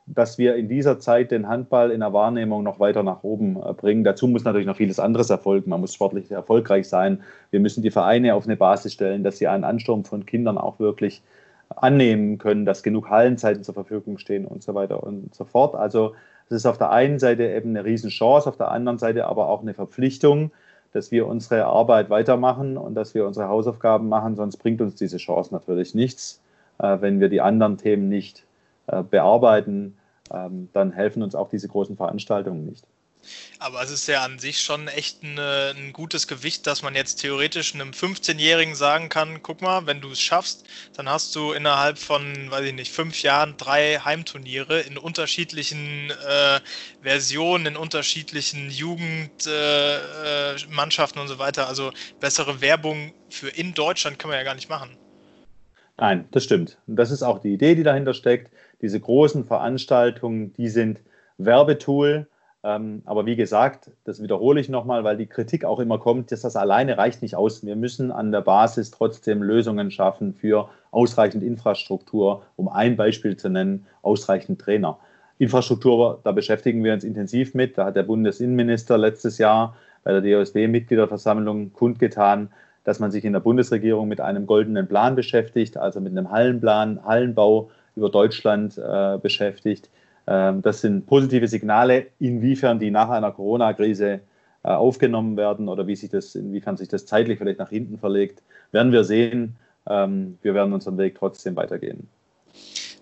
dass 0.06 0.36
wir 0.36 0.56
in 0.56 0.68
dieser 0.68 0.98
Zeit 1.00 1.30
den 1.30 1.48
Handball 1.48 1.90
in 1.90 2.00
der 2.00 2.12
Wahrnehmung 2.12 2.62
noch 2.62 2.78
weiter 2.78 3.02
nach 3.02 3.22
oben 3.22 3.56
äh, 3.56 3.72
bringen. 3.72 4.04
Dazu 4.04 4.28
muss 4.28 4.44
natürlich 4.44 4.66
noch 4.66 4.76
vieles 4.76 5.00
anderes 5.00 5.30
erfolgen. 5.30 5.70
Man 5.70 5.80
muss 5.80 5.94
sportlich 5.94 6.30
erfolgreich 6.30 6.86
sein. 6.86 7.22
Wir 7.50 7.60
müssen 7.60 7.82
die 7.82 7.90
Vereine 7.90 8.34
auf 8.34 8.44
eine 8.44 8.56
Basis 8.56 8.92
stellen, 8.92 9.24
dass 9.24 9.38
sie 9.38 9.48
einen 9.48 9.64
Ansturm 9.64 10.04
von 10.04 10.26
Kindern 10.26 10.58
auch 10.58 10.78
wirklich 10.78 11.22
annehmen 11.70 12.36
können, 12.36 12.66
dass 12.66 12.82
genug 12.82 13.08
Hallenzeiten 13.08 13.64
zur 13.64 13.72
Verfügung 13.72 14.18
stehen 14.18 14.44
und 14.44 14.62
so 14.62 14.74
weiter 14.74 15.02
und 15.02 15.34
so 15.34 15.44
fort. 15.44 15.74
Also 15.74 16.14
es 16.50 16.56
ist 16.56 16.66
auf 16.66 16.76
der 16.76 16.90
einen 16.90 17.18
Seite 17.18 17.48
eben 17.48 17.70
eine 17.70 17.86
Riesenchance, 17.86 18.46
auf 18.46 18.58
der 18.58 18.70
anderen 18.70 18.98
Seite 18.98 19.26
aber 19.26 19.48
auch 19.48 19.62
eine 19.62 19.72
Verpflichtung, 19.72 20.50
dass 20.94 21.10
wir 21.10 21.26
unsere 21.26 21.66
Arbeit 21.66 22.08
weitermachen 22.08 22.78
und 22.78 22.94
dass 22.94 23.14
wir 23.14 23.26
unsere 23.26 23.48
Hausaufgaben 23.48 24.08
machen, 24.08 24.36
sonst 24.36 24.56
bringt 24.58 24.80
uns 24.80 24.94
diese 24.94 25.16
Chance 25.16 25.52
natürlich 25.52 25.94
nichts, 25.94 26.40
äh, 26.78 26.98
wenn 27.00 27.20
wir 27.20 27.28
die 27.28 27.40
anderen 27.40 27.76
Themen 27.76 28.08
nicht 28.08 28.46
äh, 28.86 29.02
bearbeiten, 29.02 29.96
ähm, 30.32 30.68
dann 30.72 30.92
helfen 30.92 31.22
uns 31.24 31.34
auch 31.34 31.48
diese 31.48 31.66
großen 31.68 31.96
Veranstaltungen 31.96 32.64
nicht. 32.64 32.86
Aber 33.58 33.82
es 33.82 33.90
ist 33.90 34.06
ja 34.08 34.24
an 34.24 34.38
sich 34.38 34.60
schon 34.60 34.88
echt 34.88 35.22
eine, 35.22 35.74
ein 35.76 35.92
gutes 35.92 36.26
Gewicht, 36.28 36.66
dass 36.66 36.82
man 36.82 36.94
jetzt 36.94 37.16
theoretisch 37.16 37.74
einem 37.74 37.90
15-Jährigen 37.90 38.74
sagen 38.74 39.08
kann, 39.08 39.42
guck 39.42 39.62
mal, 39.62 39.86
wenn 39.86 40.00
du 40.00 40.10
es 40.10 40.20
schaffst, 40.20 40.64
dann 40.96 41.08
hast 41.08 41.36
du 41.36 41.52
innerhalb 41.52 41.98
von, 41.98 42.50
weiß 42.50 42.64
ich 42.66 42.74
nicht, 42.74 42.92
fünf 42.92 43.22
Jahren 43.22 43.56
drei 43.56 44.00
Heimturniere 44.04 44.80
in 44.80 44.98
unterschiedlichen 44.98 46.10
äh, 46.10 46.60
Versionen, 47.02 47.66
in 47.66 47.76
unterschiedlichen 47.76 48.70
Jugendmannschaften 48.70 51.18
äh, 51.18 51.22
und 51.22 51.28
so 51.28 51.38
weiter. 51.38 51.68
Also 51.68 51.92
bessere 52.20 52.60
Werbung 52.60 53.12
für 53.30 53.48
in 53.48 53.74
Deutschland 53.74 54.18
können 54.18 54.32
wir 54.32 54.38
ja 54.38 54.44
gar 54.44 54.54
nicht 54.54 54.68
machen. 54.68 54.96
Nein, 55.96 56.26
das 56.32 56.42
stimmt. 56.44 56.76
Und 56.86 56.96
das 56.96 57.12
ist 57.12 57.22
auch 57.22 57.38
die 57.38 57.54
Idee, 57.54 57.76
die 57.76 57.84
dahinter 57.84 58.14
steckt 58.14 58.50
diese 58.84 59.00
großen 59.00 59.44
Veranstaltungen, 59.44 60.52
die 60.54 60.68
sind 60.68 61.00
Werbetool. 61.38 62.26
Ähm, 62.64 63.02
aber 63.04 63.26
wie 63.26 63.36
gesagt, 63.36 63.90
das 64.04 64.22
wiederhole 64.22 64.58
ich 64.58 64.70
nochmal, 64.70 65.04
weil 65.04 65.18
die 65.18 65.26
Kritik 65.26 65.66
auch 65.66 65.78
immer 65.80 65.98
kommt, 65.98 66.32
dass 66.32 66.40
das 66.40 66.56
alleine 66.56 66.96
reicht 66.96 67.20
nicht 67.20 67.36
aus. 67.36 67.64
Wir 67.64 67.76
müssen 67.76 68.10
an 68.10 68.32
der 68.32 68.40
Basis 68.40 68.90
trotzdem 68.90 69.42
Lösungen 69.42 69.90
schaffen 69.90 70.32
für 70.32 70.70
ausreichend 70.90 71.42
Infrastruktur, 71.42 72.42
um 72.56 72.68
ein 72.68 72.96
Beispiel 72.96 73.36
zu 73.36 73.50
nennen, 73.50 73.84
ausreichend 74.00 74.62
Trainer. 74.62 74.98
Infrastruktur, 75.38 76.20
da 76.24 76.32
beschäftigen 76.32 76.82
wir 76.82 76.94
uns 76.94 77.04
intensiv 77.04 77.52
mit. 77.54 77.76
Da 77.76 77.86
hat 77.86 77.96
der 77.96 78.04
Bundesinnenminister 78.04 78.96
letztes 78.96 79.36
Jahr 79.36 79.76
bei 80.02 80.18
der 80.18 80.22
DOSB-Mitgliederversammlung 80.22 81.74
kundgetan, 81.74 82.48
dass 82.84 82.98
man 82.98 83.10
sich 83.10 83.26
in 83.26 83.34
der 83.34 83.40
Bundesregierung 83.40 84.08
mit 84.08 84.22
einem 84.22 84.46
goldenen 84.46 84.88
Plan 84.88 85.16
beschäftigt, 85.16 85.76
also 85.76 86.00
mit 86.00 86.12
einem 86.12 86.30
Hallenplan, 86.30 87.04
Hallenbau 87.04 87.70
über 87.94 88.08
Deutschland 88.08 88.78
äh, 88.78 89.18
beschäftigt. 89.18 89.90
Ähm, 90.26 90.62
das 90.62 90.80
sind 90.80 91.06
positive 91.06 91.48
Signale, 91.48 92.06
inwiefern 92.18 92.78
die 92.78 92.90
nach 92.90 93.10
einer 93.10 93.32
Corona-Krise 93.32 94.20
äh, 94.62 94.68
aufgenommen 94.68 95.36
werden 95.36 95.68
oder 95.68 95.86
wie 95.86 95.96
sich 95.96 96.10
das, 96.10 96.34
inwiefern 96.34 96.76
sich 96.76 96.88
das 96.88 97.06
zeitlich 97.06 97.38
vielleicht 97.38 97.58
nach 97.58 97.70
hinten 97.70 97.98
verlegt, 97.98 98.42
werden 98.72 98.92
wir 98.92 99.04
sehen. 99.04 99.56
Ähm, 99.86 100.38
wir 100.42 100.54
werden 100.54 100.72
unseren 100.72 100.96
Weg 100.96 101.16
trotzdem 101.18 101.56
weitergehen. 101.56 102.08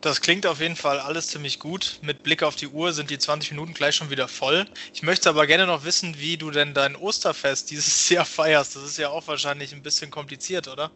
Das 0.01 0.21
klingt 0.21 0.47
auf 0.47 0.61
jeden 0.61 0.75
Fall 0.75 0.99
alles 0.99 1.29
ziemlich 1.29 1.61
gut. 1.61 2.01
Mit 2.03 2.25
Blick 2.25 2.43
auf 2.43 2.57
die 2.57 2.67
Uhr 2.67 2.93
sind 2.93 3.11
die 3.11 3.19
20 3.19 3.53
Minuten 3.53 3.73
gleich 3.73 3.95
schon 3.95 4.11
wieder 4.11 4.27
voll. 4.27 4.67
Ich 4.93 5.05
möchte 5.05 5.29
aber 5.29 5.47
gerne 5.47 5.65
noch 5.65 5.85
wissen, 5.85 6.17
wie 6.19 6.37
du 6.37 6.51
denn 6.51 6.75
dein 6.75 6.97
Osterfest 6.97 7.71
dieses 7.71 8.09
Jahr 8.11 8.25
feierst. 8.25 8.75
Das 8.75 8.83
ist 8.83 8.99
ja 8.99 9.11
auch 9.11 9.29
wahrscheinlich 9.29 9.73
ein 9.73 9.83
bisschen 9.83 10.11
kompliziert, 10.11 10.67
oder? 10.67 10.91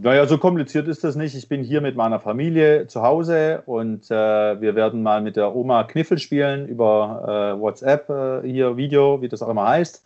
Naja, 0.00 0.26
so 0.26 0.38
kompliziert 0.38 0.88
ist 0.88 1.04
das 1.04 1.14
nicht. 1.14 1.36
Ich 1.36 1.48
bin 1.48 1.62
hier 1.62 1.80
mit 1.80 1.94
meiner 1.94 2.18
Familie 2.18 2.86
zu 2.88 3.02
Hause 3.02 3.62
und 3.66 4.10
äh, 4.10 4.60
wir 4.60 4.74
werden 4.74 5.02
mal 5.02 5.22
mit 5.22 5.36
der 5.36 5.54
Oma 5.54 5.84
Kniffel 5.84 6.18
spielen 6.18 6.66
über 6.66 7.54
äh, 7.56 7.60
WhatsApp, 7.60 8.10
äh, 8.10 8.48
hier 8.48 8.76
Video, 8.76 9.22
wie 9.22 9.28
das 9.28 9.42
auch 9.42 9.48
immer 9.48 9.68
heißt, 9.68 10.04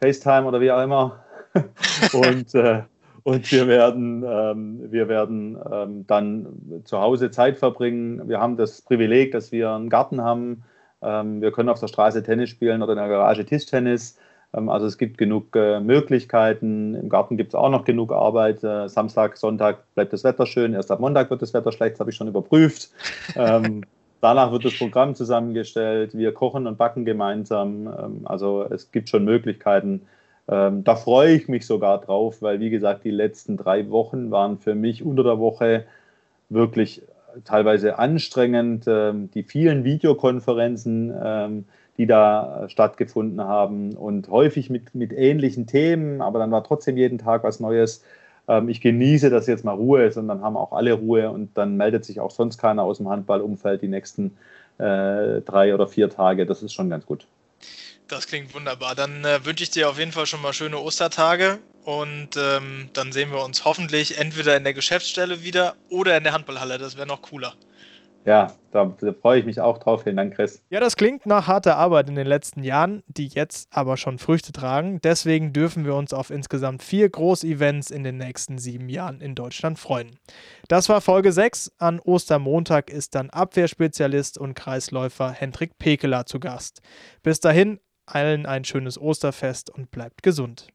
FaceTime 0.00 0.46
oder 0.46 0.60
wie 0.60 0.72
auch 0.72 0.82
immer. 0.82 1.24
und, 2.14 2.54
äh, 2.54 2.82
und 3.24 3.52
wir 3.52 3.68
werden, 3.68 4.24
ähm, 4.26 4.80
wir 4.90 5.08
werden 5.08 5.58
ähm, 5.70 6.06
dann 6.06 6.82
zu 6.84 6.98
Hause 6.98 7.30
Zeit 7.30 7.58
verbringen. 7.58 8.28
Wir 8.28 8.40
haben 8.40 8.56
das 8.56 8.80
Privileg, 8.80 9.32
dass 9.32 9.52
wir 9.52 9.70
einen 9.70 9.90
Garten 9.90 10.22
haben. 10.22 10.62
Ähm, 11.02 11.42
wir 11.42 11.52
können 11.52 11.68
auf 11.68 11.80
der 11.80 11.88
Straße 11.88 12.22
Tennis 12.22 12.50
spielen 12.50 12.82
oder 12.82 12.92
in 12.92 12.98
der 12.98 13.08
Garage 13.08 13.44
Tischtennis. 13.44 14.18
Ähm, 14.56 14.68
also 14.68 14.86
es 14.86 14.98
gibt 14.98 15.18
genug 15.18 15.54
äh, 15.54 15.80
Möglichkeiten. 15.80 16.94
Im 16.94 17.08
Garten 17.08 17.36
gibt 17.36 17.50
es 17.50 17.54
auch 17.54 17.70
noch 17.70 17.84
genug 17.84 18.12
Arbeit. 18.12 18.64
Äh, 18.64 18.88
Samstag, 18.88 19.36
Sonntag 19.36 19.94
bleibt 19.94 20.12
das 20.12 20.24
Wetter 20.24 20.46
schön. 20.46 20.74
Erst 20.74 20.90
ab 20.90 21.00
Montag 21.00 21.30
wird 21.30 21.42
das 21.42 21.54
Wetter 21.54 21.72
schlecht, 21.72 21.94
das 21.94 22.00
habe 22.00 22.10
ich 22.10 22.16
schon 22.16 22.28
überprüft. 22.28 22.90
ähm, 23.36 23.82
danach 24.20 24.50
wird 24.52 24.64
das 24.64 24.76
Programm 24.78 25.14
zusammengestellt. 25.14 26.16
Wir 26.16 26.32
kochen 26.32 26.66
und 26.66 26.78
backen 26.78 27.04
gemeinsam. 27.04 27.86
Ähm, 27.86 28.20
also 28.24 28.66
es 28.70 28.90
gibt 28.90 29.08
schon 29.08 29.24
Möglichkeiten. 29.24 30.02
Da 30.48 30.94
freue 30.94 31.32
ich 31.32 31.48
mich 31.48 31.66
sogar 31.66 32.00
drauf, 32.00 32.40
weil 32.40 32.60
wie 32.60 32.70
gesagt, 32.70 33.02
die 33.02 33.10
letzten 33.10 33.56
drei 33.56 33.90
Wochen 33.90 34.30
waren 34.30 34.58
für 34.58 34.76
mich 34.76 35.04
unter 35.04 35.24
der 35.24 35.40
Woche 35.40 35.86
wirklich 36.50 37.02
teilweise 37.44 37.98
anstrengend. 37.98 38.86
Die 38.86 39.42
vielen 39.42 39.82
Videokonferenzen 39.82 41.64
die 41.98 42.06
da 42.06 42.64
äh, 42.64 42.68
stattgefunden 42.68 43.40
haben 43.40 43.94
und 43.94 44.28
häufig 44.28 44.70
mit, 44.70 44.94
mit 44.94 45.12
ähnlichen 45.12 45.66
Themen, 45.66 46.20
aber 46.20 46.38
dann 46.38 46.50
war 46.50 46.64
trotzdem 46.64 46.96
jeden 46.96 47.18
Tag 47.18 47.42
was 47.42 47.60
Neues. 47.60 48.04
Ähm, 48.48 48.68
ich 48.68 48.80
genieße, 48.80 49.30
dass 49.30 49.46
jetzt 49.46 49.64
mal 49.64 49.74
Ruhe 49.74 50.04
ist 50.04 50.16
und 50.16 50.28
dann 50.28 50.42
haben 50.42 50.56
auch 50.56 50.72
alle 50.72 50.92
Ruhe 50.92 51.30
und 51.30 51.56
dann 51.56 51.76
meldet 51.76 52.04
sich 52.04 52.20
auch 52.20 52.30
sonst 52.30 52.58
keiner 52.58 52.82
aus 52.82 52.98
dem 52.98 53.08
Handballumfeld 53.08 53.82
die 53.82 53.88
nächsten 53.88 54.36
äh, 54.78 55.40
drei 55.40 55.74
oder 55.74 55.88
vier 55.88 56.10
Tage. 56.10 56.46
Das 56.46 56.62
ist 56.62 56.74
schon 56.74 56.90
ganz 56.90 57.06
gut. 57.06 57.26
Das 58.08 58.26
klingt 58.28 58.54
wunderbar. 58.54 58.94
Dann 58.94 59.24
äh, 59.24 59.44
wünsche 59.44 59.64
ich 59.64 59.70
dir 59.70 59.88
auf 59.88 59.98
jeden 59.98 60.12
Fall 60.12 60.26
schon 60.26 60.40
mal 60.40 60.52
schöne 60.52 60.78
Ostertage 60.78 61.58
und 61.84 62.36
ähm, 62.36 62.88
dann 62.92 63.10
sehen 63.10 63.32
wir 63.32 63.44
uns 63.44 63.64
hoffentlich 63.64 64.18
entweder 64.18 64.56
in 64.56 64.64
der 64.64 64.74
Geschäftsstelle 64.74 65.42
wieder 65.42 65.74
oder 65.88 66.16
in 66.16 66.24
der 66.24 66.32
Handballhalle. 66.32 66.78
Das 66.78 66.96
wäre 66.96 67.06
noch 67.06 67.22
cooler. 67.22 67.54
Ja, 68.26 68.52
da, 68.72 68.92
da, 69.00 69.12
freue 69.12 69.38
ich 69.38 69.46
mich 69.46 69.60
auch 69.60 69.78
drauf. 69.78 70.02
Vielen 70.02 70.16
Dank, 70.16 70.34
Chris. 70.34 70.60
Ja, 70.68 70.80
das 70.80 70.96
klingt 70.96 71.26
nach 71.26 71.46
harter 71.46 71.76
Arbeit 71.76 72.08
in 72.08 72.16
den 72.16 72.26
letzten 72.26 72.64
Jahren, 72.64 73.04
die 73.06 73.28
jetzt 73.28 73.68
aber 73.70 73.96
schon 73.96 74.18
Früchte 74.18 74.52
tragen. 74.52 75.00
Deswegen 75.00 75.52
dürfen 75.52 75.84
wir 75.84 75.94
uns 75.94 76.12
auf 76.12 76.30
insgesamt 76.30 76.82
vier 76.82 77.08
Großevents 77.08 77.90
in 77.90 78.02
den 78.02 78.18
nächsten 78.18 78.58
sieben 78.58 78.88
Jahren 78.88 79.20
in 79.20 79.36
Deutschland 79.36 79.78
freuen. 79.78 80.18
Das 80.68 80.88
war 80.88 81.00
Folge 81.00 81.32
6. 81.32 81.72
An 81.78 82.00
Ostermontag 82.00 82.90
ist 82.90 83.14
dann 83.14 83.30
Abwehrspezialist 83.30 84.38
und 84.38 84.54
Kreisläufer 84.54 85.30
Hendrik 85.30 85.78
Pekeler 85.78 86.26
zu 86.26 86.40
Gast. 86.40 86.82
Bis 87.22 87.38
dahin, 87.38 87.78
allen 88.06 88.44
ein 88.44 88.64
schönes 88.64 89.00
Osterfest 89.00 89.70
und 89.70 89.92
bleibt 89.92 90.24
gesund. 90.24 90.66